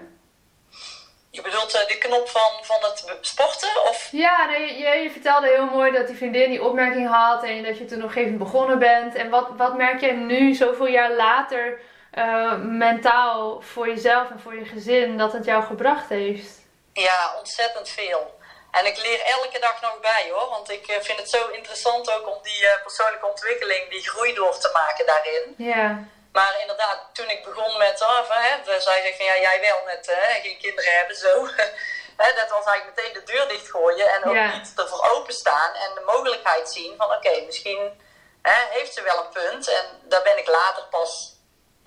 [1.29, 3.69] Je bedoelt uh, de knop van, van het sporten?
[3.89, 4.07] Of?
[4.11, 7.77] Ja, nee, je, je, vertelde heel mooi dat die vriendin die opmerking had en dat
[7.77, 9.15] je toen nog even begonnen bent.
[9.15, 11.79] En wat, wat merk jij nu, zoveel jaar later,
[12.15, 16.59] uh, mentaal voor jezelf en voor je gezin, dat het jou gebracht heeft?
[16.93, 18.39] Ja, ontzettend veel.
[18.71, 22.11] En ik leer elke dag nog bij hoor, want ik uh, vind het zo interessant
[22.11, 25.53] ook om die persoonlijke ontwikkeling, die groei door te maken daarin.
[25.57, 26.03] Ja.
[26.31, 30.05] Maar inderdaad, toen ik begon met, oh, hè, zij zegt van ja, jij wel met
[30.05, 31.45] hè, geen kinderen hebben, zo.
[32.23, 34.57] hè, dat was eigenlijk meteen de deur dichtgooien en ook Ja.
[34.57, 38.01] niet ervoor openstaan en de mogelijkheid zien van oké, misschien
[38.41, 39.67] hè, heeft ze wel een punt.
[39.67, 41.34] En daar ben ik later pas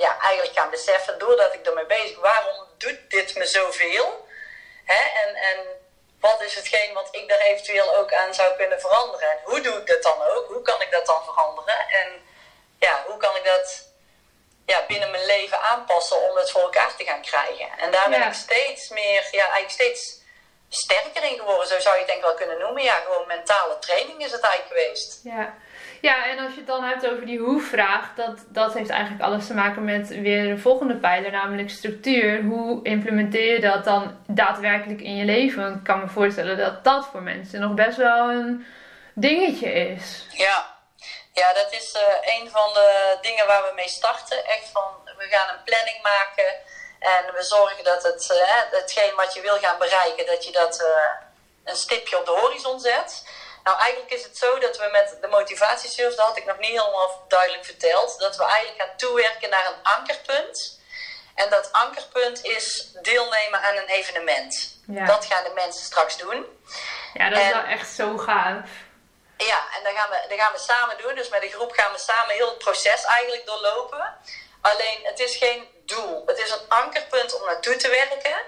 [0.05, 4.27] ja, eigenlijk gaan beseffen, doordat ik ermee bezig waarom doet dit me zoveel?
[4.85, 5.59] Hè, en, en
[6.21, 9.31] wat is hetgeen wat ik daar eventueel ook aan zou kunnen veranderen?
[9.31, 10.47] En hoe doe ik dat dan ook?
[10.47, 11.79] Hoe kan ik dat dan veranderen?
[11.89, 12.09] En
[12.79, 13.87] ja, hoe kan ik dat
[14.67, 17.69] ja, binnen mijn leven aanpassen om het voor elkaar te gaan krijgen.
[17.79, 18.27] En daar ben Ja.
[18.27, 20.21] ik steeds meer, ja, eigenlijk steeds
[20.69, 21.67] sterker in geworden.
[21.67, 22.83] Zo zou je het denk ik wel kunnen noemen.
[22.83, 25.21] Ja, gewoon mentale training is het eigenlijk geweest.
[25.23, 25.55] Ja.
[26.01, 29.47] Ja, en als je het dan hebt over die hoe-vraag, dat, dat heeft eigenlijk alles
[29.47, 32.43] te maken met weer de volgende pijler, namelijk structuur.
[32.43, 35.75] Hoe implementeer je dat dan daadwerkelijk in je leven?
[35.75, 38.67] Ik kan me voorstellen dat dat voor mensen nog best wel een
[39.15, 40.27] dingetje is.
[40.31, 40.67] Ja,
[41.33, 44.47] ja dat is uh, een van de dingen waar we mee starten.
[44.47, 46.55] Echt van, we gaan een planning maken.
[46.99, 50.81] En we zorgen dat het, uh, hetgeen wat je wil gaan bereiken, dat je dat
[50.81, 51.27] uh,
[51.65, 53.27] een stipje op de horizon zet.
[53.69, 56.81] Nou, eigenlijk is het zo dat we met de motivatieservice, dat had ik nog niet
[56.81, 60.81] helemaal duidelijk verteld, dat we eigenlijk gaan toewerken naar een ankerpunt.
[61.35, 64.79] En dat ankerpunt is deelnemen aan een evenement.
[64.87, 65.07] Ja.
[65.07, 66.47] Dat gaan de mensen straks doen.
[67.15, 68.69] Ja, dat is wel echt zo gaaf.
[69.37, 71.15] Ja, en dat gaan, we, dat gaan we samen doen.
[71.15, 74.17] Dus met de groep gaan we samen heel het proces eigenlijk doorlopen.
[74.61, 76.23] Alleen, het is geen doel.
[76.27, 78.41] Het is een ankerpunt om naartoe te werken.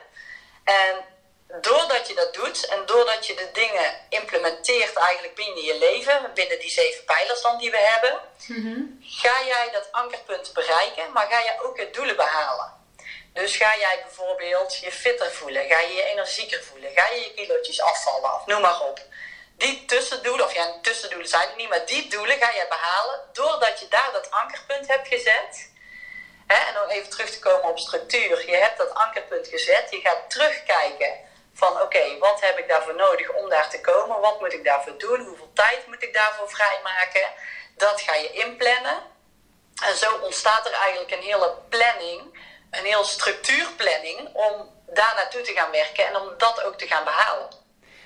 [0.64, 1.04] En
[1.60, 6.58] doordat je dat doet en doordat je de dingen implementeert eigenlijk binnen je leven, binnen
[6.58, 9.00] die zeven pijlers dan die we hebben, mm -hmm.
[9.02, 12.78] ga jij dat ankerpunt bereiken, maar ga jij ook je doelen behalen.
[13.32, 17.34] Dus ga jij bijvoorbeeld je fitter voelen, ga je je energieker voelen, ga je je
[17.34, 19.00] kilootjes afvallen of noem maar op.
[19.56, 23.80] Die tussendoelen, of ja, tussendoelen zijn het niet, maar die doelen ga je behalen doordat
[23.80, 25.70] je daar dat ankerpunt hebt gezet.
[26.46, 28.50] En om even terug te komen op structuur.
[28.50, 33.32] Je hebt dat ankerpunt gezet, je gaat terugkijken van oké, wat heb ik daarvoor nodig
[33.32, 34.20] om daar te komen?
[34.20, 35.20] Wat moet ik daarvoor doen?
[35.20, 37.28] Hoeveel tijd moet ik daarvoor vrijmaken?
[37.76, 38.98] Dat ga je inplannen.
[39.88, 42.20] En zo ontstaat er eigenlijk een hele planning,
[42.70, 47.04] een heel structuurplanning om daar naartoe te gaan werken en om dat ook te gaan
[47.04, 47.48] behalen.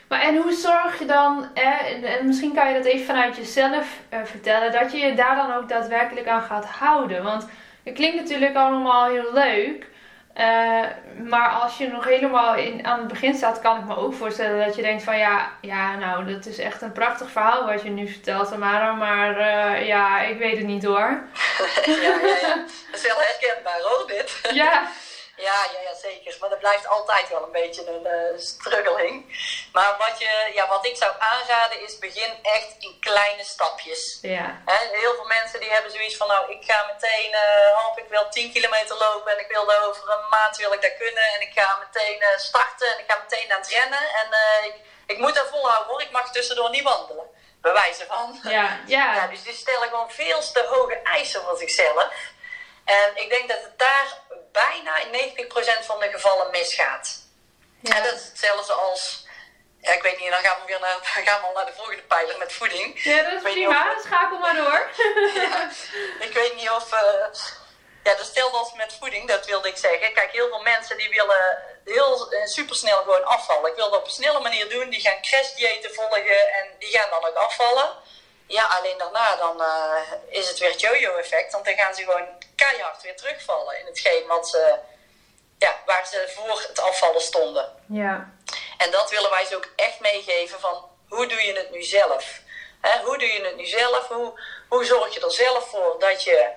[0.08, 4.18] Maar en hoe zorg je dan, en misschien kan je dat even vanuit jezelf eh,
[4.24, 7.22] vertellen, dat je je daar dan ook daadwerkelijk aan gaat houden?
[7.22, 7.46] Want
[7.84, 9.86] het klinkt natuurlijk allemaal heel leuk,
[10.34, 10.82] Eh,
[11.24, 14.66] maar als je nog helemaal in, aan het begin staat, kan ik me ook voorstellen
[14.66, 17.90] dat je denkt van ja, ja, nou, dat is echt een prachtig verhaal wat je
[17.90, 18.92] nu vertelt, Tamara.
[18.92, 20.98] Maar uh, ja, ik weet het niet hoor.
[21.86, 22.54] ja, ja, ja.
[22.90, 24.40] Dat is wel herkenbaar hoor, dit.
[24.52, 24.82] Ja.
[25.36, 26.36] Ja, ja, ja, zeker.
[26.40, 29.14] Maar dat blijft altijd wel een beetje een uh, struggeling.
[29.72, 34.18] Maar wat, je, ja, wat ik zou aanraden is begin echt in kleine stapjes.
[34.22, 34.62] Ja.
[34.92, 38.52] heel veel mensen die hebben zoiets van, nou, ik ga meteen, uh, ik wil 10
[38.52, 41.28] kilometer lopen en ik wil daar over een maand wil ik dat kunnen.
[41.34, 44.04] En ik ga meteen uh, starten en ik ga meteen aan het rennen.
[44.20, 44.28] En
[44.64, 44.74] ik,
[45.06, 47.26] ik moet dat volhouden hoor, ik mag tussendoor niet wandelen.
[47.60, 48.40] Bewijzen van.
[48.42, 49.14] Ja, ja.
[49.18, 52.08] ja dus die stellen gewoon veel te hoge eisen voor zichzelf.
[52.84, 54.22] En ik denk dat het daar
[54.62, 55.12] bijna in
[55.82, 57.22] 90% van de gevallen misgaat.
[57.80, 57.96] Ja.
[57.96, 59.26] En dat is hetzelfde als,
[59.80, 62.02] ja, ik weet niet, dan gaan we weer naar, gaan we al naar de volgende
[62.02, 63.02] pijler met voeding.
[63.02, 64.90] Ja, dat is prima, of, schakel maar door.
[65.42, 65.70] ja,
[66.18, 67.00] ik weet niet of, uh,
[68.04, 70.12] ja, dus stel als met voeding, dat wilde ik zeggen.
[70.12, 73.70] Kijk, heel veel mensen die willen heel uh, supersnel gewoon afvallen.
[73.70, 77.10] Ik wil dat op een snelle manier doen, die gaan crashdiëten volgen en die gaan
[77.10, 77.90] dan ook afvallen.
[78.46, 81.52] Ja, alleen daarna dan uh, is het weer het yo-yo effect.
[81.52, 84.78] Want dan gaan ze gewoon keihard weer terugvallen in hetgeen wat ze,
[85.58, 87.72] ja, waar ze voor het afvallen stonden.
[87.86, 88.32] Ja.
[88.78, 92.40] En dat willen wij ze ook echt meegeven van hoe doe je het nu zelf?
[92.80, 94.08] He, hoe doe je het nu zelf?
[94.08, 96.50] Hoe, hoe zorg je er zelf voor dat je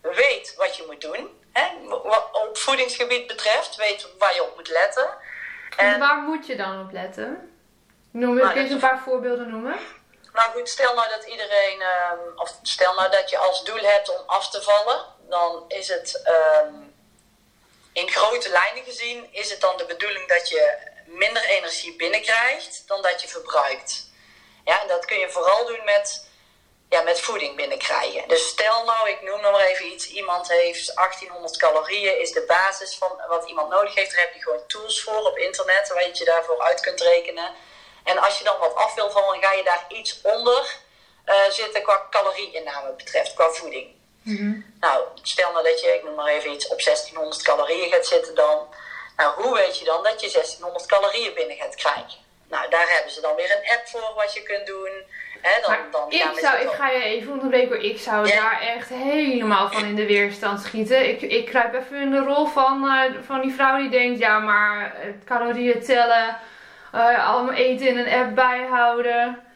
[0.00, 1.40] weet wat je moet doen?
[1.52, 5.06] He, wat op voedingsgebied betreft, weet waar je op moet letten.
[5.76, 7.56] En, waar moet je dan op letten?
[8.10, 9.76] Noem, nou, kun je een paar voorbeelden noemen?
[10.32, 14.08] Nou goed, stel nou dat iedereen, um, of stel nou dat je als doel hebt
[14.08, 16.22] om af te vallen, dan is het
[16.64, 16.94] um,
[17.92, 23.02] in grote lijnen gezien, is het dan de bedoeling dat je minder energie binnenkrijgt dan
[23.02, 24.10] dat je verbruikt.
[24.64, 26.26] Ja, en dat kun je vooral doen met,
[26.88, 28.28] ja, met voeding binnenkrijgen.
[28.28, 32.44] Dus stel nou, ik noem nog maar even iets, iemand heeft 1800 calorieën, is de
[32.46, 34.10] basis van wat iemand nodig heeft.
[34.10, 37.54] Daar heb je gewoon tools voor op internet, waar je daarvoor uit kunt rekenen.
[38.04, 40.76] En als je dan wat af wil vallen, ga je daar iets onder
[41.26, 43.86] uh, zitten qua calorieinname betreft, qua voeding.
[44.22, 44.74] Mm-hmm.
[44.80, 48.34] Nou, stel nou dat je, ik noem maar even iets, op 1600 calorieën gaat zitten
[48.34, 48.66] dan.
[49.16, 52.20] Nou, hoe weet je dan dat je 1600 calorieën binnen gaat krijgen?
[52.48, 54.90] Nou, daar hebben ze dan weer een app voor wat je kunt doen.
[55.40, 59.70] He, dan, dan ik, zou, ik ga je even onderbreken, ik zou daar echt helemaal
[59.70, 61.08] van in de weerstand schieten.
[61.08, 64.38] Ik, ik kruip even in de rol van, uh, van die vrouw die denkt, ja
[64.38, 66.36] maar calorieën tellen,
[66.94, 69.46] uh, allemaal eten in een app bijhouden.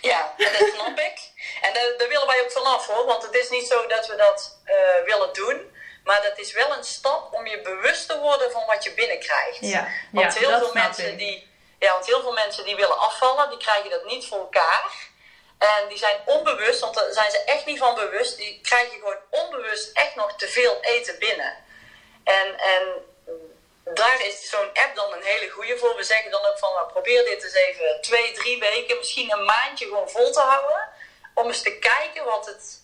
[0.00, 1.30] Ja, en dat snap ik.
[1.60, 4.16] En daar, daar, willen wij ook vanaf hoor, want het is niet zo dat we
[4.16, 5.70] dat uh, willen doen.
[6.04, 9.58] Maar dat is wel een stap om je bewust te worden van wat je binnenkrijgt.
[9.60, 11.50] Ja, want ja, heel veel mensen die.
[11.78, 15.10] Ja, want heel veel mensen die willen afvallen, die krijgen dat niet voor elkaar.
[15.58, 18.36] En die zijn onbewust, want daar zijn ze echt niet van bewust.
[18.36, 21.56] Die krijgen gewoon onbewust echt nog te veel eten binnen.
[22.24, 22.82] En, en
[23.84, 25.96] daar is zo'n app dan een hele goede voor.
[25.96, 29.44] We zeggen dan ook van, nou, probeer dit eens even twee, drie weken, misschien een
[29.44, 30.88] maandje gewoon vol te houden.
[31.34, 32.80] Om eens te kijken wat het,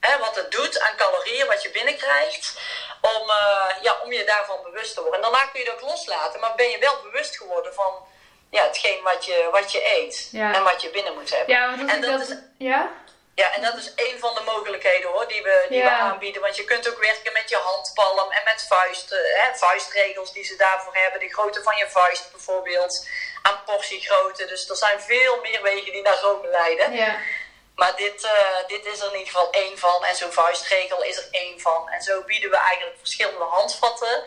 [0.00, 2.60] hè, wat het doet aan calorieën, wat je binnenkrijgt.
[3.00, 5.22] Om, uh, ja, om je daarvan bewust te worden.
[5.22, 8.06] En daarna kun je het ook loslaten, maar ben je wel bewust geworden van
[8.50, 10.28] ja, hetgeen wat je, wat je eet.
[10.32, 10.54] Ja.
[10.54, 11.54] En wat je binnen moet hebben.
[11.54, 12.90] Ja, want en dat, is, ja?
[13.34, 15.84] Ja, en dat is een van de mogelijkheden hoor, die, we, die Ja.
[15.84, 16.42] we aanbieden.
[16.42, 20.56] Want je kunt ook werken met je handpalm en met vuisten, hè, vuistregels die ze
[20.56, 21.20] daarvoor hebben.
[21.20, 23.08] De grootte van je vuist bijvoorbeeld,
[23.42, 24.46] aan portiegrootte.
[24.46, 26.92] Dus er zijn veel meer wegen die naar Rome leiden.
[26.92, 27.16] Ja.
[27.74, 30.04] Maar dit, eh, dit is er in ieder geval één van.
[30.04, 31.88] En zo'n vuistregel is er één van.
[31.88, 34.22] En zo bieden we eigenlijk verschillende handvatten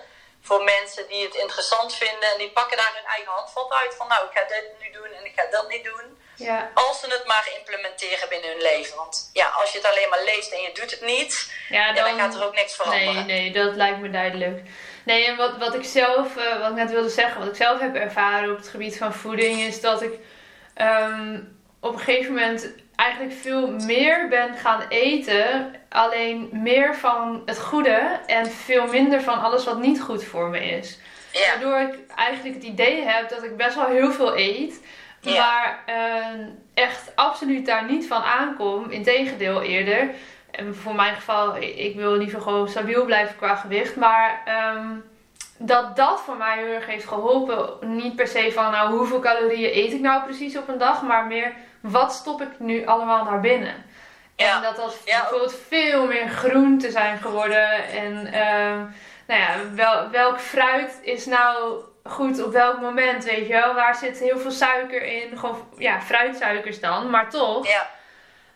[0.48, 2.32] voor mensen die het interessant vinden.
[2.32, 3.96] En die pakken daar hun eigen handvat uit.
[3.96, 6.06] Van nou, ik ga dit nu doen en ik ga dat niet doen.
[6.36, 6.72] Ja.
[6.74, 8.96] Als ze het maar implementeren binnen hun leven.
[8.96, 11.94] Want ja, als je het alleen maar leest en je doet het niet, Ja, ja,
[11.94, 13.26] dan gaat er ook niks Nee, veranderen.
[13.26, 14.62] nee, dat lijkt me duidelijk.
[15.06, 17.80] Nee, en wat, wat ik zelf, eh, wat ik net wilde zeggen, wat ik zelf
[17.80, 20.14] heb ervaren op het gebied van voeding, is dat ik
[20.74, 21.40] ehm,
[21.80, 25.76] op een gegeven moment eigenlijk veel meer ben gaan eten.
[25.90, 30.66] Alleen meer van het goede en veel minder van alles wat niet goed voor me
[30.66, 31.00] is.
[31.48, 34.82] Waardoor ik eigenlijk het idee heb dat ik best wel heel veel eet.
[35.24, 36.26] Maar eh,
[36.74, 38.90] echt absoluut daar niet van aankom.
[38.90, 40.10] Integendeel eerder.
[40.52, 43.96] En voor mijn geval, ik ik wil liever gewoon stabiel blijven qua gewicht.
[43.96, 44.88] Maar ehm,
[45.58, 47.70] dat dat voor mij heel erg heeft geholpen.
[47.82, 51.02] Niet per se van nou hoeveel calorieën eet ik nou precies op een dag.
[51.02, 51.54] Maar meer
[51.90, 53.86] wat stop ik nu allemaal naar binnen.
[54.36, 54.56] Ja.
[54.56, 55.20] En dat dat Ja.
[55.20, 57.88] bijvoorbeeld veel meer groenten zijn geworden.
[57.88, 58.78] En ehm,
[59.28, 61.74] nou ja, wel, welk fruit is nou
[62.04, 63.74] goed op welk moment, weet je wel?
[63.74, 65.38] Waar zit heel veel suiker in?
[65.38, 67.68] Gewoon, ja, fruitsuikers dan, maar toch.
[67.68, 67.88] ja,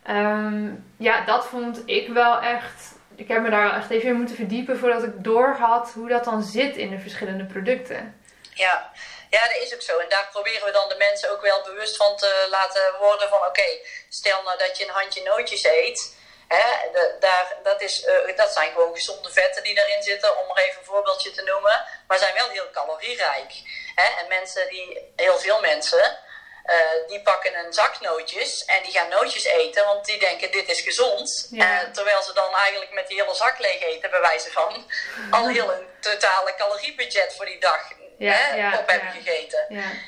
[0.03, 0.67] Ehm,
[0.97, 4.77] ja, dat vond ik wel echt ik heb me daar echt even in moeten verdiepen
[4.77, 8.15] voordat ik doorhad hoe dat dan zit in de verschillende producten.
[8.53, 8.89] Ja.
[9.29, 9.97] Ja, dat is ook zo.
[9.97, 13.45] En daar proberen we dan de mensen ook wel bewust van te laten worden van
[13.45, 16.17] oké, stel nou dat je een handje nootjes eet.
[16.47, 20.49] Hè, de, daar, dat, is, uh, dat zijn gewoon gezonde vetten die daarin zitten, om
[20.49, 21.85] er even een voorbeeldje te noemen.
[22.07, 23.51] Maar zijn wel heel calorierijk.
[23.95, 24.19] Hè?
[24.19, 26.17] En mensen die, heel veel mensen,
[26.65, 30.69] uh, die pakken een zak nootjes en die gaan nootjes eten, want die denken dit
[30.69, 31.47] is gezond.
[31.51, 31.83] Ja.
[31.83, 34.91] Uh, terwijl ze dan eigenlijk met die hele zak leeg eten, bij wijze van,
[35.31, 37.81] al heel een totale caloriebudget voor die dag
[38.19, 39.65] ja, hè, ja, op hebben gegeten.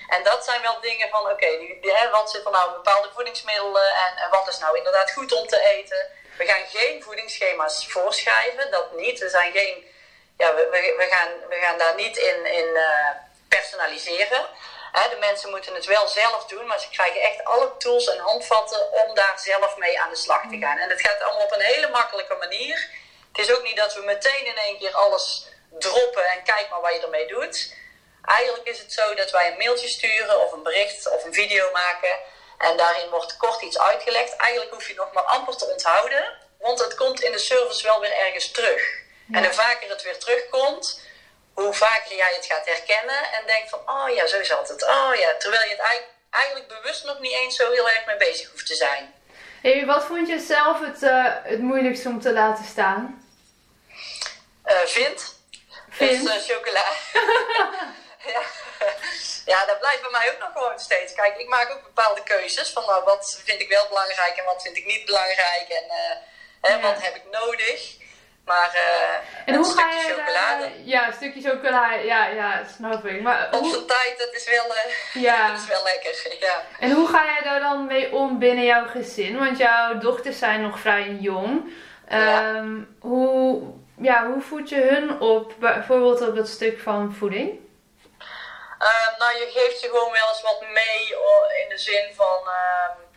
[0.07, 3.89] En dat zijn wel dingen van, oké, okay, wat zit er nou in bepaalde voedingsmiddelen
[3.89, 6.09] en, en wat is nou inderdaad goed om te eten.
[6.37, 9.19] We gaan geen voedingsschema's voorschrijven, dat niet.
[9.19, 9.85] We, zijn geen,
[10.37, 13.09] ja, we, we, gaan, we gaan daar niet in, in uh,
[13.49, 14.45] personaliseren.
[14.91, 18.91] de mensen moeten het wel zelf doen, maar ze krijgen echt alle tools en handvatten
[18.91, 20.77] om daar zelf mee aan de slag te gaan.
[20.77, 22.89] En het gaat allemaal op een hele makkelijke manier.
[23.31, 25.47] Het is ook niet dat we meteen in één keer alles
[25.79, 27.79] droppen en kijk maar wat je ermee doet.
[28.25, 31.71] Eigenlijk is het zo dat wij een mailtje sturen of een bericht of een video
[31.71, 32.15] maken.
[32.57, 34.35] En daarin wordt kort iets uitgelegd.
[34.35, 37.99] Eigenlijk hoef je nog maar amper te onthouden, want het komt in de service wel
[37.99, 38.99] weer ergens terug.
[39.31, 41.01] En hoe vaker het weer terugkomt,
[41.53, 44.83] hoe vaker jij het gaat herkennen en denkt van, oh ja, zo zat het.
[44.83, 48.49] Oh ja, terwijl je het eigenlijk bewust nog niet eens zo heel erg mee bezig
[48.51, 49.13] hoeft te zijn.
[49.61, 53.29] Hey, wat vond je zelf het, uh, het moeilijkste om te laten staan?
[54.65, 55.35] Uh, vind.
[55.89, 56.25] Vind.
[56.25, 56.83] Dus uh, chocola.
[58.35, 58.41] ja.
[59.45, 61.13] ja, dat blijft bij mij ook nog gewoon steeds.
[61.13, 64.61] Kijk, ik maak ook bepaalde keuzes van nou, wat vind ik wel belangrijk en wat
[64.61, 66.15] vind ik niet belangrijk en uh,
[66.61, 67.99] hè, wat heb ik nodig.
[68.45, 70.69] Maar uh, en hoe ga je chocolade.
[70.83, 73.21] Ja, een stukje chocolade, ja, ja, snap ik.
[73.21, 75.47] Maar Op zijn tijd, dat is, wel, uh, ja.
[75.51, 76.37] dat is wel lekker.
[76.39, 76.61] Ja.
[76.79, 79.37] En hoe ga je daar dan mee om binnen jouw gezin?
[79.37, 81.73] Want jouw dochters zijn nog vrij jong.
[82.13, 83.63] Um, hoe,
[83.97, 87.59] ja, hoe voed je hun op, bijvoorbeeld op dat stuk van voeding?
[88.81, 91.07] Uh, nou, je geeft ze gewoon wel eens wat mee
[91.63, 93.11] in de zin van uh,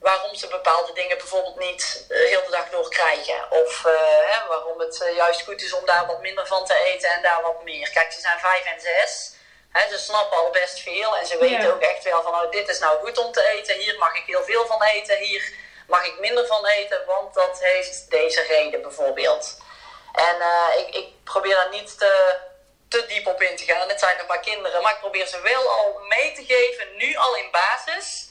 [0.00, 3.50] waarom ze bepaalde dingen bijvoorbeeld niet uh, heel de dag door krijgen.
[3.50, 3.92] Of eh,
[4.30, 7.22] hè, waarom het eh, juist goed is om daar wat minder van te eten en
[7.22, 7.90] daar wat meer.
[7.90, 9.36] Kijk, ze zijn vijf en zes.
[9.72, 12.68] Hè, ze snappen al best veel en ze weten ook echt wel van oh, dit
[12.68, 13.78] is nou goed om te eten.
[13.78, 15.16] Hier mag ik heel veel van eten.
[15.16, 15.52] Hier
[15.86, 19.60] mag ik minder van eten, want dat heeft deze reden bijvoorbeeld.
[20.12, 20.36] En
[20.78, 22.36] ik, ik probeer daar niet te
[22.88, 23.88] te diep op in te gaan.
[23.88, 24.82] Het zijn nog maar kinderen.
[24.82, 28.30] Maar ik probeer ze wel al mee te geven, nu al in basis,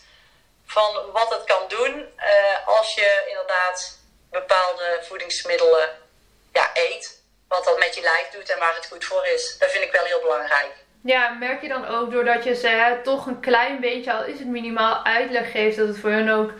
[0.65, 3.99] van wat het kan doen uh, als je inderdaad
[4.29, 5.89] bepaalde voedingsmiddelen
[6.53, 7.25] ja, eet.
[7.47, 9.57] Wat dat met je lijf doet en waar het goed voor is.
[9.59, 10.71] Dat vind ik wel heel belangrijk.
[11.03, 14.47] Ja, merk je dan ook doordat je ze toch een klein beetje, al is het
[14.47, 16.51] minimaal, uitleg geeft, dat het voor hen ook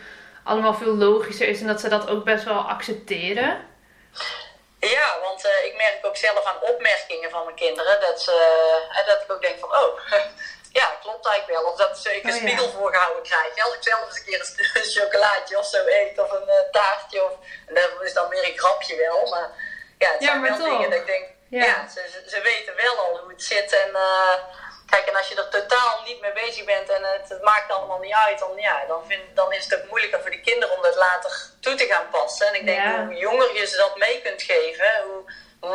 [0.44, 3.67] allemaal veel logischer is en dat ze dat ook best wel accepteren?
[4.80, 8.32] Ja, want uh, ik merk ook zelf aan opmerkingen van mijn kinderen dat, ze,
[8.90, 10.00] uh, dat ik ook denk van, oh,
[10.80, 11.72] ja, klopt eigenlijk wel.
[11.72, 12.72] Of dat ze ik een oh, spiegel ja.
[12.72, 13.64] voorgehouden krijg.
[13.66, 17.24] Als ik zelf eens een keer een, chocolaatje of zo eet of een uh, taartje.
[17.24, 17.32] Of,
[17.68, 19.30] en dat is dan meer een grapje wel.
[19.30, 19.50] Maar
[19.98, 20.70] ja, het zijn wel toch.
[20.70, 23.74] dingen dat ik denk, ja, ja ze, ze, weten wel al hoe het zit.
[23.74, 23.96] En
[24.90, 28.00] Kijk, en als je er totaal niet mee bezig bent en het, het maakt allemaal
[28.00, 30.82] niet uit, dan, ja, dan, vind, dan is het ook moeilijker voor die kinderen om
[30.82, 32.48] dat later toe te gaan passen.
[32.48, 35.24] En ik denk, hoe jonger je ze dat mee kunt geven, hoe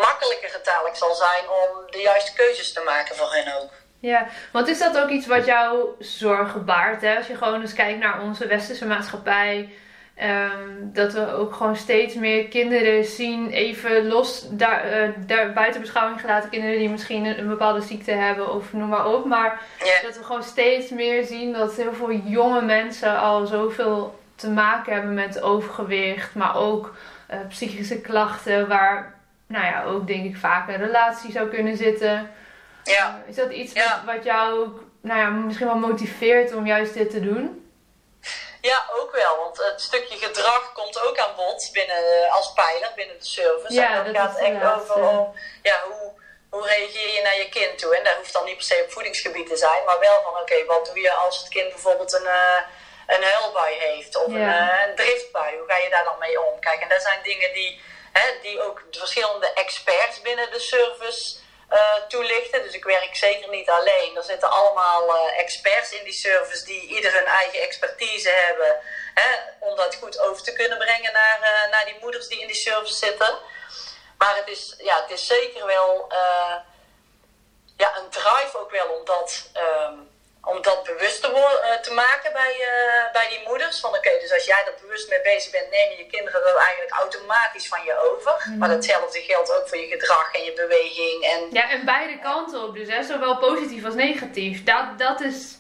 [0.01, 3.71] makkelijker het eigenlijk zal zijn om de juiste keuzes te maken voor hen ook.
[3.99, 7.03] Ja, want is dat ook iets wat jou zorgen baart?
[7.03, 7.17] Hè?
[7.17, 9.73] Als je gewoon eens kijkt naar onze westerse maatschappij,
[10.25, 15.81] Um, dat we ook gewoon steeds meer kinderen zien, even los, daar, uh, daar buiten
[15.81, 19.25] beschouwing gelaten, kinderen die misschien een, een, bepaalde ziekte hebben of noem maar op.
[19.25, 20.03] Maar yeah.
[20.03, 24.93] dat we gewoon steeds meer zien dat heel veel jonge mensen al zoveel te maken
[24.93, 26.97] hebben met overgewicht, maar ook
[27.31, 29.15] uh, psychische klachten, waar
[29.47, 32.31] nou ja, ook denk ik vaak een relatie zou kunnen zitten.
[32.85, 33.21] Ja.
[33.23, 36.95] Uh, is dat iets wat, wat jou ook, nou ja, misschien wel motiveert om juist
[36.95, 37.62] dit te doen?
[38.63, 39.37] Ja, ook wel.
[39.37, 43.75] Want het stukje gedrag komt ook aan bod binnen, eh, als pijler binnen de service.
[43.75, 46.13] Ja, en dat, gaat echt over om, ja, hoe,
[46.51, 47.97] hoe reageer je naar je kind toe.
[47.97, 50.65] En dat hoeft dan niet per se op voedingsgebied te zijn, maar wel van oké,
[50.65, 52.61] wat doe je als het kind bijvoorbeeld een, uh,
[53.07, 55.59] een huilbui heeft of een, uh, een driftbui.
[55.59, 56.61] Hoe ga je daar dan mee om?
[56.61, 57.81] Kijk, en dat zijn dingen die,
[58.13, 61.37] hè, die ook de verschillende experts binnen de service
[61.73, 62.63] uh, toelichten.
[62.63, 64.17] Dus ik werk zeker niet alleen.
[64.17, 68.81] Er zitten allemaal uh, experts in die service die ieder hun eigen expertise hebben.
[69.15, 72.47] Hè, om dat goed over te kunnen brengen naar, uh, naar die moeders die in
[72.47, 73.39] die service zitten.
[74.19, 76.13] Maar het is, ja, het is zeker wel
[77.77, 80.12] ja, een drive ook wel om dat um, om dat bewust
[81.73, 83.81] te, eh, te maken bij, eh, bij die moeders.
[83.81, 86.93] Van oké, dus als jij er bewust mee bezig bent, neem je kinderen dat eigenlijk
[86.93, 88.47] automatisch van je over.
[88.59, 91.25] Maar datzelfde geldt ook voor je gedrag en je beweging.
[91.25, 93.03] En Ja, en beide kanten op dus, hè?
[93.03, 94.65] zowel positief als negatief.
[94.65, 95.57] Dat, dat is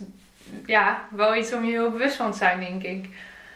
[0.67, 3.11] ja, wel iets om je heel bewust van te zijn, denk ik.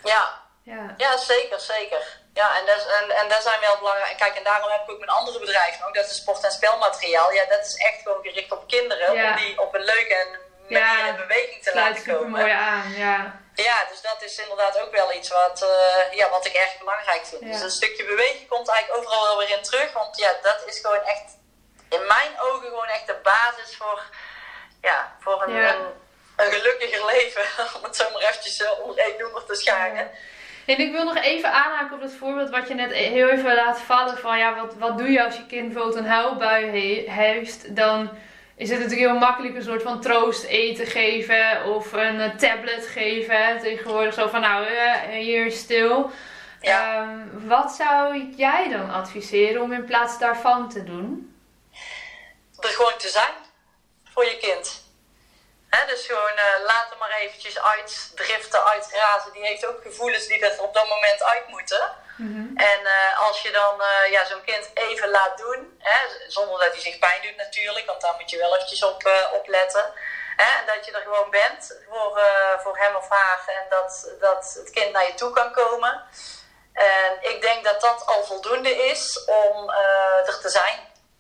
[0.05, 2.19] ja, Ja, Ja, zeker, zeker.
[2.35, 4.17] Ja, en, dat, en, en daar zijn we wel belangrijk.
[4.17, 7.33] Kijk, en daarom heb ik ook mijn andere bedrijf ook, dat is sport- en spelmateriaal.
[7.33, 9.31] Ja, dat is echt gewoon gericht op kinderen, Ja.
[9.31, 10.29] om die op een leuke en
[10.69, 12.31] Ja, in beweging te laten komen.
[12.31, 12.93] mooi aan.
[12.97, 13.41] Ja.
[13.55, 17.27] Ja, dus dat is inderdaad ook wel iets wat, eh, ja, wat ik erg belangrijk
[17.27, 17.43] vind.
[17.43, 17.49] Ja.
[17.53, 20.79] Dus een stukje beweging komt eigenlijk overal wel weer in terug, want ja, dat is
[20.79, 21.37] gewoon echt,
[21.89, 24.03] in mijn ogen gewoon echt de basis voor,
[24.83, 25.75] ja, voor een, Ja.
[25.75, 25.87] een,
[26.37, 27.43] een gelukkiger leven,
[27.77, 30.11] om het zo maar eventjes eh, onder één noemer te scharen.
[30.67, 33.55] En ik wil nog even aanhaken op dat voorbeeld wat je net e- heel even
[33.55, 34.19] laat vallen.
[34.19, 37.77] Van ja, wat, wat doe je als je kind bijvoorbeeld een huilbui he- heeft?
[37.77, 38.19] Dan
[38.57, 41.65] is het natuurlijk heel makkelijk een soort van troost eten geven.
[41.65, 43.59] Of een eh, tablet geven.
[43.61, 46.11] Tegenwoordig zo van nou, eh, hier stil.
[46.61, 47.03] Ja.
[47.03, 51.31] Ehm, wat zou jij dan adviseren om in plaats daarvan te doen?
[52.61, 53.35] er gewoon te zijn
[54.05, 54.85] voor je kind.
[55.87, 59.33] Dus gewoon eh, laat hem maar eventjes uitdriften, uitgrazen.
[59.33, 61.91] Die heeft ook gevoelens die er op dat moment uit moeten.
[62.55, 65.99] En eh, als je dan eh, ja, zo'n kind even laat doen, hè,
[66.29, 69.47] zonder dat hij zich pijn doet natuurlijk, want daar moet je wel eventjes op, op
[69.49, 69.85] letten.
[70.37, 72.21] Hè, en dat je er gewoon bent voor,
[72.63, 76.03] voor hem of haar en dat, dat het kind naar je toe kan komen.
[76.73, 79.71] En ik denk dat dat al voldoende is om
[80.27, 80.79] er te zijn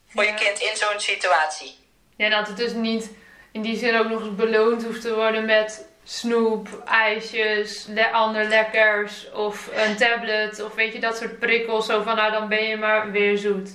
[0.08, 0.30] voor Ja.
[0.30, 1.88] je kind in zo'n situatie.
[2.16, 3.10] Ja, dat het dus niet
[3.52, 8.44] in die zin ook nog eens beloond hoeft te worden met snoep, ijsjes, le ander
[8.44, 11.86] lekkers of een tablet of weet je, dat soort prikkels.
[11.86, 13.68] Zo van nou dan ben je maar weer zoet.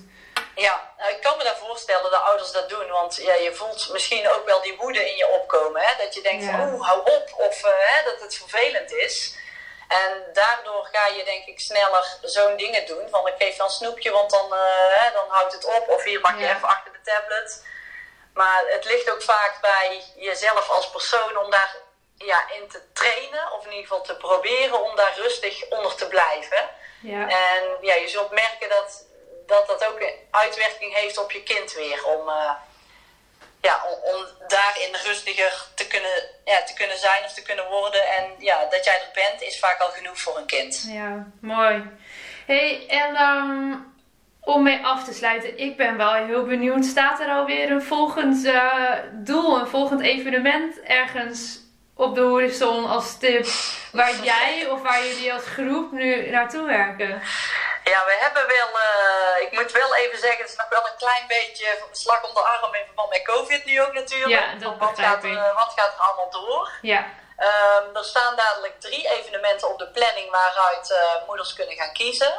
[0.56, 2.88] Ja, nou, ik kan me daar voorstellen dat ouders dat doen.
[2.88, 5.82] Want ja, je voelt misschien ook wel die woede in je opkomen.
[5.82, 6.04] Hè?
[6.04, 6.52] Dat je denkt Ja.
[6.52, 7.34] van, oeh, hou op.
[7.38, 9.36] Of eh, hè, dat het vervelend is.
[9.88, 13.08] En daardoor ga je denk ik sneller zo'n dingen doen.
[13.10, 14.60] Van ik geef dan een snoepje, want dan, eh,
[14.96, 15.90] hè, dan houdt het op.
[15.90, 16.56] Of hier mag je Ja.
[16.56, 17.66] even achter de tablet.
[18.34, 21.76] Maar het ligt ook vaak bij jezelf als persoon om daar
[22.26, 23.52] ja, in te trainen.
[23.52, 26.70] Of in ieder geval te proberen om daar rustig onder te blijven.
[27.02, 27.22] Ja.
[27.30, 29.06] En ja, je zult merken dat,
[29.46, 32.06] dat dat ook een uitwerking heeft op je kind weer.
[32.06, 32.52] Om, eh,
[33.62, 38.08] ja, om, om daarin rustiger te kunnen, ja, te kunnen zijn of te kunnen worden.
[38.08, 40.86] En ja, dat jij er bent is vaak al genoeg voor een kind.
[40.88, 41.90] Ja, mooi.
[42.46, 43.16] hey, en
[44.42, 46.86] om mee af te sluiten, ik ben wel heel benieuwd.
[46.86, 51.60] Staat er alweer een volgend eh, doel, een volgend evenement ergens
[52.02, 53.46] op de horizon als tip
[53.92, 57.22] waar jij of waar jullie als groep nu naartoe werken?
[57.84, 60.98] Ja, we hebben wel, eh, ik moet wel even zeggen, het is nog wel een
[60.98, 64.42] klein beetje slag om de arm in verband met COVID nu ook natuurlijk.
[64.42, 65.36] Ja, dat wat begrijp gaat, ik.
[65.38, 66.72] eh, wat gaat er allemaal door?
[66.82, 67.06] Ja,
[67.38, 72.34] Ehm, er staan dadelijk drie evenementen op de planning waaruit eh, moeders kunnen gaan kiezen.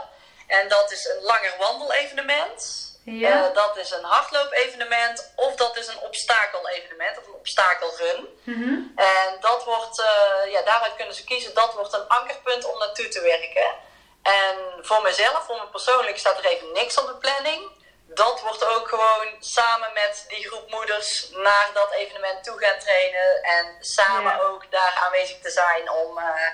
[0.47, 2.91] En dat is een langer wandelevenement.
[3.05, 3.49] Ja.
[3.49, 5.33] Eh, dat is een hardloop-evenement.
[5.37, 8.29] Of dat is een obstakel-evenement of een obstakelrun.
[8.45, 8.75] Mhm.
[8.97, 11.55] En dat wordt, eh, ja, daaruit kunnen ze kiezen.
[11.55, 13.75] Dat wordt een ankerpunt om naartoe te werken.
[14.23, 17.71] En voor mezelf, voor me persoonlijk, staat er even niks op de planning.
[18.15, 23.43] Dat wordt ook gewoon samen met die groep moeders naar dat evenement toe gaan trainen.
[23.43, 24.41] En samen Ja.
[24.41, 26.51] ook daar aanwezig te zijn om, eh,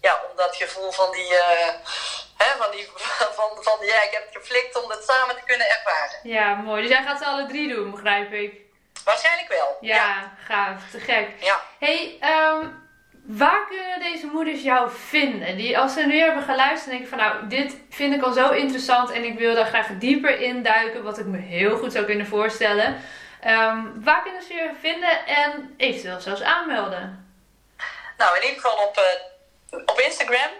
[0.00, 1.34] ja, om dat gevoel van die,
[2.44, 2.88] hè, van die,
[3.38, 6.18] van, van ja, ik heb het geflikt om dat samen te kunnen ervaren.
[6.22, 6.82] ja, mooi.
[6.82, 8.52] Dus jij gaat ze alle drie doen, begrijp ik.
[9.04, 9.76] Waarschijnlijk wel.
[9.80, 11.28] Ja, gaaf, te gek.
[11.40, 11.60] Ja.
[11.78, 12.66] hey, ehm,
[13.26, 15.56] waar kunnen deze moeders jou vinden?
[15.56, 19.10] Die als ze nu hebben geluisterd denken van nou, dit vind ik al zo interessant
[19.10, 22.26] en ik wil daar graag dieper in duiken, wat ik me heel goed zou kunnen
[22.26, 23.00] voorstellen.
[23.40, 27.28] Ehm, waar kunnen ze je vinden en eventueel zelfs aanmelden?
[28.16, 30.50] Nou, in ieder geval op, eh, op Instagram.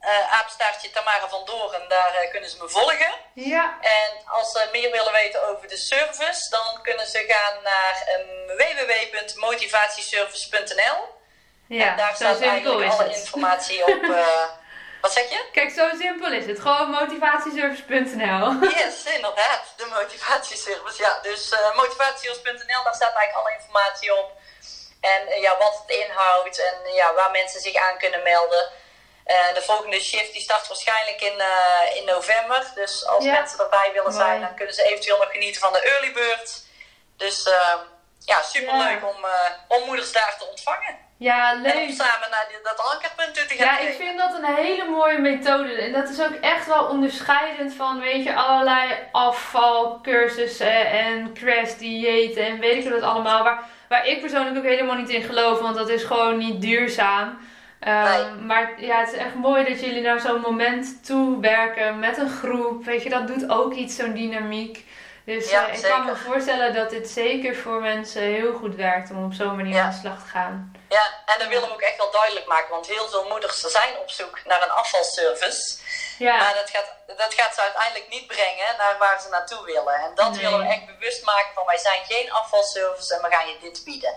[0.00, 3.14] Eh apenstaartje Tamara van Doren, daar eh, kunnen ze me volgen.
[3.32, 8.08] Ja, En als ze meer willen weten over de service, dan kunnen ze gaan naar
[8.20, 11.16] um, www.motivatieservice.nl.
[11.66, 13.16] ja en daar staat eigenlijk alle het.
[13.16, 14.02] informatie op.
[14.14, 14.44] eh,
[15.00, 15.44] wat zeg je?
[15.52, 16.60] Kijk, zo simpel is het.
[16.60, 18.52] Gewoon motivatieservice.nl.
[18.78, 21.02] Yes, inderdaad, de motivatieservice.
[21.02, 24.32] Ja, dus motivatieservice.nl, daar staat eigenlijk alle informatie op.
[25.00, 28.70] En ja, wat het inhoudt en ja, waar mensen zich aan kunnen melden.
[29.30, 32.62] Uh, de volgende shift die start waarschijnlijk in, uh, in november.
[32.74, 33.32] Dus als Ja.
[33.32, 34.24] mensen erbij willen Mooi.
[34.24, 36.66] zijn, dan kunnen ze eventueel nog genieten van de early bird.
[37.16, 37.74] Dus uh,
[38.24, 39.06] ja, superleuk Ja.
[39.06, 40.96] Om, uh, om moeders daar te ontvangen.
[41.18, 41.90] Ja, En om leuk.
[41.90, 43.66] samen naar die, dat ankerpunt toe te gaan.
[43.66, 45.74] Ja, ik vind dat een hele mooie methode.
[45.74, 52.46] En dat is ook echt wel onderscheidend van, weet je, allerlei afvalcursussen en crash diëten
[52.46, 53.42] en weet ik wat allemaal.
[53.44, 57.47] Waar, waar ik persoonlijk ook helemaal niet in geloof, want dat is gewoon niet duurzaam.
[57.80, 62.18] Ehm, maar ja, het is echt mooi dat jullie naar zo'n moment toe werken met
[62.18, 62.84] een groep.
[62.84, 64.86] Weet je, dat doet ook iets, zo'n dynamiek.
[65.24, 69.24] Dus ja, ik kan me voorstellen dat dit zeker voor mensen heel goed werkt om
[69.24, 70.72] op zo'n manier aan de slag te gaan.
[70.88, 73.98] Ja, en dat willen we ook echt wel duidelijk maken, want heel veel moeders zijn
[73.98, 75.78] op zoek naar een afvalservice.
[76.18, 76.36] Ja.
[76.36, 79.94] Maar dat gaat, dat gaat ze uiteindelijk niet brengen naar waar ze naartoe willen.
[79.94, 83.48] En dat willen we echt bewust maken van wij zijn geen afvalservice en we gaan
[83.48, 84.14] je dit bieden.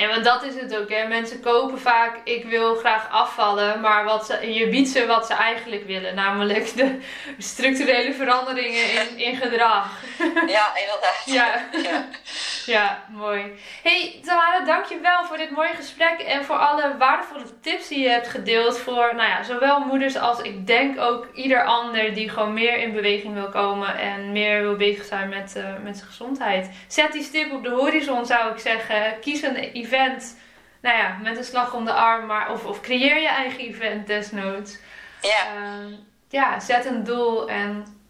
[0.00, 1.08] En want dat is het ook, hè.
[1.08, 5.34] Mensen kopen vaak, ik wil graag afvallen, maar wat ze, je biedt ze wat ze
[5.34, 6.14] eigenlijk willen.
[6.14, 6.98] Namelijk de
[7.38, 9.86] structurele veranderingen in, in gedrag.
[10.46, 11.22] Ja, inderdaad.
[11.24, 11.64] ja.
[11.82, 12.04] ja.
[12.74, 13.58] ja, mooi.
[13.82, 18.28] Hey Tamara, dankjewel voor dit mooie gesprek en voor alle waardevolle tips die je hebt
[18.28, 22.76] gedeeld voor, nou ja, zowel moeders als ik denk ook ieder ander die gewoon meer
[22.76, 26.70] in beweging wil komen en meer wil bezig zijn met, uh, met zijn gezondheid.
[26.88, 29.20] Zet die stip op de horizon, zou ik zeggen.
[29.20, 30.36] Kies een event,
[30.80, 34.06] nou ja, met een slag om de arm, maar, of, of creëer je eigen event
[34.06, 34.78] desnoods.
[35.20, 35.56] Ja.
[35.56, 35.96] Uh,
[36.28, 38.00] ja, zet een doel en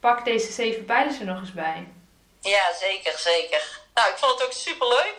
[0.00, 1.88] pak deze zeven pijlers er nog eens bij.
[2.40, 3.80] Ja, zeker, zeker.
[3.94, 5.16] Nou, ik vond het ook super leuk.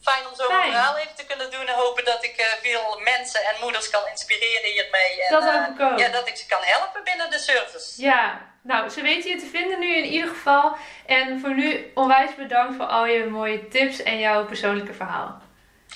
[0.00, 3.40] Fijn om zo'n verhaal even te kunnen doen en hopen dat ik uh, veel mensen
[3.44, 5.24] en moeders kan inspireren hiermee.
[5.24, 5.98] En, dat hoop ik ook.
[5.98, 8.02] Ja, dat ik ze kan helpen binnen de service.
[8.02, 10.76] Ja, nou, ze weten je te vinden nu in ieder geval.
[11.06, 15.40] En voor nu onwijs bedankt voor al je mooie tips en jouw persoonlijke verhaal.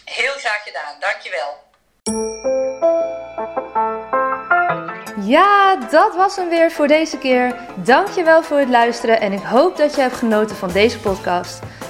[0.04, 1.68] Heel graag gedaan, dankjewel.
[5.26, 7.54] Ja, dat was hem weer voor deze keer.
[7.76, 11.60] Dankjewel voor het luisteren en ik hoop dat je hebt genoten van deze podcast.